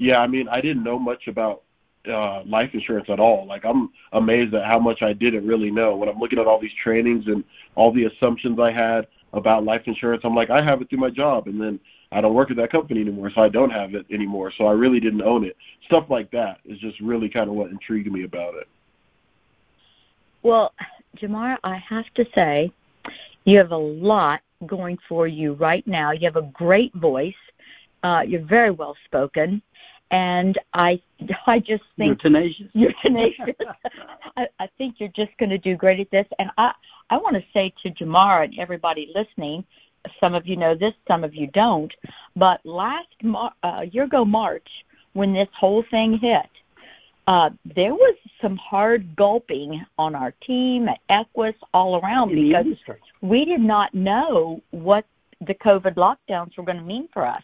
yeah, 0.00 0.18
I 0.18 0.26
mean, 0.26 0.48
I 0.48 0.62
didn't 0.62 0.82
know 0.82 0.98
much 0.98 1.28
about 1.28 1.62
uh, 2.10 2.42
life 2.44 2.70
insurance 2.72 3.08
at 3.10 3.20
all. 3.20 3.46
Like, 3.46 3.66
I'm 3.66 3.90
amazed 4.12 4.54
at 4.54 4.64
how 4.64 4.78
much 4.78 5.02
I 5.02 5.12
didn't 5.12 5.46
really 5.46 5.70
know. 5.70 5.94
When 5.94 6.08
I'm 6.08 6.18
looking 6.18 6.38
at 6.38 6.46
all 6.46 6.58
these 6.58 6.72
trainings 6.82 7.26
and 7.26 7.44
all 7.74 7.92
the 7.92 8.06
assumptions 8.06 8.58
I 8.58 8.72
had 8.72 9.06
about 9.34 9.64
life 9.64 9.82
insurance, 9.84 10.22
I'm 10.24 10.34
like, 10.34 10.48
I 10.48 10.62
have 10.62 10.80
it 10.80 10.88
through 10.88 11.00
my 11.00 11.10
job, 11.10 11.48
and 11.48 11.60
then 11.60 11.78
I 12.12 12.22
don't 12.22 12.32
work 12.32 12.50
at 12.50 12.56
that 12.56 12.72
company 12.72 13.02
anymore, 13.02 13.30
so 13.34 13.42
I 13.42 13.50
don't 13.50 13.68
have 13.68 13.94
it 13.94 14.06
anymore. 14.10 14.50
So 14.56 14.64
I 14.64 14.72
really 14.72 15.00
didn't 15.00 15.20
own 15.22 15.44
it. 15.44 15.54
Stuff 15.84 16.06
like 16.08 16.30
that 16.30 16.60
is 16.64 16.78
just 16.78 16.98
really 17.00 17.28
kind 17.28 17.50
of 17.50 17.54
what 17.54 17.70
intrigued 17.70 18.10
me 18.10 18.24
about 18.24 18.54
it. 18.54 18.68
Well, 20.42 20.72
Jemar, 21.18 21.58
I 21.62 21.76
have 21.76 22.06
to 22.14 22.24
say, 22.34 22.72
you 23.44 23.58
have 23.58 23.72
a 23.72 23.76
lot 23.76 24.40
going 24.66 24.96
for 25.06 25.26
you 25.26 25.52
right 25.52 25.86
now. 25.86 26.12
You 26.12 26.24
have 26.24 26.36
a 26.36 26.50
great 26.54 26.94
voice 26.94 27.34
Uh, 28.02 28.22
you're 28.26 28.48
very 28.58 28.70
well 28.70 28.96
spoken, 29.04 29.60
and 30.10 30.58
I 30.74 31.00
I 31.46 31.58
just 31.58 31.84
think 31.96 32.08
you're 32.08 32.16
tenacious. 32.16 32.66
You're 32.72 32.92
tenacious. 33.02 33.54
I, 34.36 34.48
I 34.58 34.68
think 34.78 34.96
you're 34.98 35.10
just 35.10 35.36
going 35.38 35.50
to 35.50 35.58
do 35.58 35.76
great 35.76 36.00
at 36.00 36.10
this. 36.10 36.26
And 36.38 36.50
I 36.58 36.72
I 37.10 37.16
want 37.16 37.36
to 37.36 37.44
say 37.52 37.72
to 37.82 37.90
Jemar 37.90 38.44
and 38.44 38.58
everybody 38.58 39.12
listening, 39.14 39.64
some 40.20 40.34
of 40.34 40.46
you 40.46 40.56
know 40.56 40.74
this, 40.74 40.94
some 41.06 41.24
of 41.24 41.34
you 41.34 41.48
don't, 41.48 41.92
but 42.36 42.64
last 42.64 43.08
Mar- 43.22 43.54
uh, 43.62 43.84
year 43.90 44.04
ago 44.04 44.24
March 44.24 44.68
when 45.12 45.32
this 45.32 45.48
whole 45.58 45.84
thing 45.90 46.18
hit, 46.18 46.48
uh, 47.26 47.50
there 47.76 47.94
was 47.94 48.16
some 48.40 48.56
hard 48.56 49.14
gulping 49.16 49.84
on 49.98 50.14
our 50.14 50.32
team 50.46 50.88
at 50.88 51.00
Equus 51.08 51.54
all 51.74 52.00
around 52.00 52.30
In 52.30 52.36
because 52.52 52.96
we 53.20 53.44
did 53.44 53.60
not 53.60 53.94
know 53.94 54.60
what 54.70 55.04
the 55.46 55.54
COVID 55.54 55.94
lockdowns 55.94 56.56
were 56.56 56.64
going 56.64 56.78
to 56.78 56.84
mean 56.84 57.08
for 57.12 57.26
us. 57.26 57.42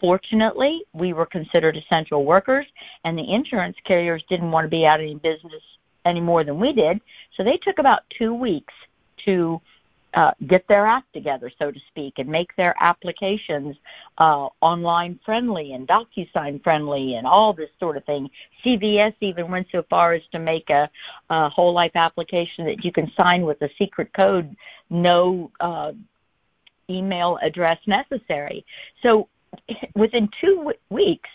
Fortunately, 0.00 0.82
we 0.92 1.12
were 1.12 1.26
considered 1.26 1.76
essential 1.76 2.24
workers, 2.24 2.66
and 3.04 3.16
the 3.16 3.32
insurance 3.32 3.76
carriers 3.84 4.22
didn't 4.28 4.50
want 4.50 4.64
to 4.64 4.68
be 4.68 4.86
out 4.86 5.00
of 5.00 5.04
any 5.04 5.14
business 5.16 5.62
any 6.04 6.20
more 6.20 6.44
than 6.44 6.58
we 6.58 6.72
did. 6.72 7.00
So 7.36 7.44
they 7.44 7.56
took 7.56 7.78
about 7.78 8.02
two 8.10 8.34
weeks 8.34 8.74
to 9.24 9.60
uh, 10.14 10.30
get 10.46 10.66
their 10.68 10.86
act 10.86 11.12
together, 11.12 11.50
so 11.58 11.70
to 11.70 11.80
speak, 11.88 12.14
and 12.18 12.28
make 12.28 12.54
their 12.56 12.74
applications 12.80 13.76
uh, 14.18 14.48
online 14.60 15.18
friendly 15.24 15.72
and 15.72 15.88
DocuSign 15.88 16.62
friendly 16.62 17.14
and 17.16 17.26
all 17.26 17.52
this 17.52 17.70
sort 17.80 17.96
of 17.96 18.04
thing. 18.04 18.30
CVS 18.64 19.14
even 19.20 19.50
went 19.50 19.66
so 19.72 19.84
far 19.90 20.12
as 20.12 20.22
to 20.30 20.38
make 20.38 20.70
a, 20.70 20.88
a 21.30 21.48
whole 21.48 21.72
life 21.72 21.92
application 21.96 22.64
that 22.66 22.84
you 22.84 22.92
can 22.92 23.10
sign 23.16 23.42
with 23.42 23.60
a 23.62 23.70
secret 23.76 24.12
code, 24.12 24.54
no 24.88 25.50
uh, 25.58 25.92
email 26.88 27.38
address 27.42 27.78
necessary. 27.86 28.64
So 29.02 29.28
within 29.94 30.28
two 30.40 30.72
weeks, 30.90 31.30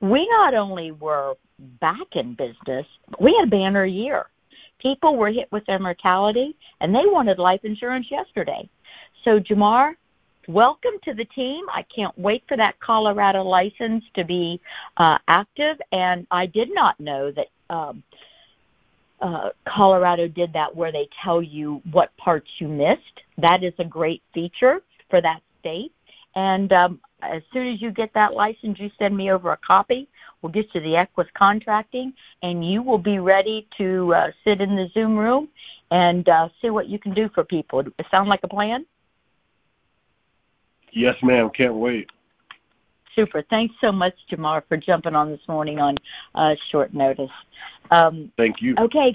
we 0.00 0.28
not 0.28 0.54
only 0.54 0.92
were 0.92 1.34
back 1.80 2.16
in 2.16 2.34
business, 2.34 2.86
we 3.20 3.34
had 3.34 3.48
a 3.48 3.50
banner 3.50 3.84
year. 3.84 4.26
People 4.80 5.16
were 5.16 5.30
hit 5.30 5.50
with 5.52 5.64
their 5.66 5.78
mortality, 5.78 6.56
and 6.80 6.92
they 6.94 7.04
wanted 7.04 7.38
life 7.38 7.60
insurance 7.62 8.06
yesterday. 8.10 8.68
So, 9.24 9.38
Jemar, 9.38 9.94
welcome 10.48 10.94
to 11.04 11.14
the 11.14 11.24
team. 11.26 11.64
I 11.72 11.82
can't 11.94 12.16
wait 12.18 12.42
for 12.48 12.56
that 12.56 12.80
Colorado 12.80 13.44
license 13.44 14.04
to 14.14 14.24
be 14.24 14.60
uh, 14.96 15.18
active. 15.28 15.76
And 15.92 16.26
I 16.32 16.46
did 16.46 16.74
not 16.74 16.98
know 16.98 17.30
that 17.30 17.46
um, 17.70 18.02
uh, 19.20 19.50
Colorado 19.68 20.26
did 20.26 20.52
that 20.52 20.74
where 20.74 20.90
they 20.90 21.08
tell 21.22 21.40
you 21.40 21.80
what 21.92 22.16
parts 22.16 22.50
you 22.58 22.66
missed. 22.66 23.20
That 23.38 23.62
is 23.62 23.72
a 23.78 23.84
great 23.84 24.22
feature 24.34 24.82
for 25.08 25.20
that 25.20 25.40
state. 25.60 25.92
And 26.34 26.72
um, 26.72 27.00
as 27.22 27.42
soon 27.52 27.68
as 27.68 27.80
you 27.80 27.90
get 27.90 28.12
that 28.14 28.34
license, 28.34 28.78
you 28.78 28.90
send 28.98 29.16
me 29.16 29.30
over 29.30 29.52
a 29.52 29.58
copy. 29.58 30.08
We'll 30.40 30.52
get 30.52 30.74
you 30.74 30.80
the 30.80 30.96
Equus 30.96 31.28
contracting, 31.34 32.12
and 32.42 32.68
you 32.68 32.82
will 32.82 32.98
be 32.98 33.18
ready 33.18 33.68
to 33.78 34.14
uh, 34.14 34.30
sit 34.44 34.60
in 34.60 34.74
the 34.74 34.88
Zoom 34.92 35.16
room 35.16 35.48
and 35.90 36.28
uh, 36.28 36.48
see 36.60 36.70
what 36.70 36.88
you 36.88 36.98
can 36.98 37.14
do 37.14 37.28
for 37.34 37.44
people. 37.44 37.80
It 37.80 38.06
sound 38.10 38.28
like 38.28 38.40
a 38.42 38.48
plan? 38.48 38.86
Yes, 40.92 41.16
ma'am. 41.22 41.50
Can't 41.50 41.74
wait. 41.74 42.10
Super. 43.14 43.42
Thanks 43.50 43.74
so 43.80 43.92
much, 43.92 44.14
Jemar, 44.30 44.62
for 44.68 44.76
jumping 44.76 45.14
on 45.14 45.30
this 45.30 45.46
morning 45.46 45.78
on 45.78 45.96
uh, 46.34 46.54
short 46.70 46.94
notice. 46.94 47.30
Um, 47.90 48.32
Thank 48.36 48.62
you. 48.62 48.74
Okay, 48.78 49.14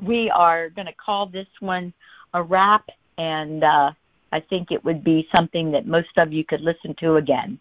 we 0.00 0.30
are 0.30 0.70
going 0.70 0.86
to 0.86 0.94
call 0.94 1.26
this 1.26 1.46
one 1.60 1.92
a 2.32 2.42
wrap, 2.42 2.88
and 3.18 3.62
uh, 3.62 3.92
I 4.32 4.40
think 4.40 4.70
it 4.70 4.84
would 4.84 5.02
be 5.02 5.28
something 5.34 5.72
that 5.72 5.86
most 5.86 6.16
of 6.16 6.32
you 6.32 6.44
could 6.44 6.60
listen 6.60 6.94
to 7.00 7.16
again. 7.16 7.58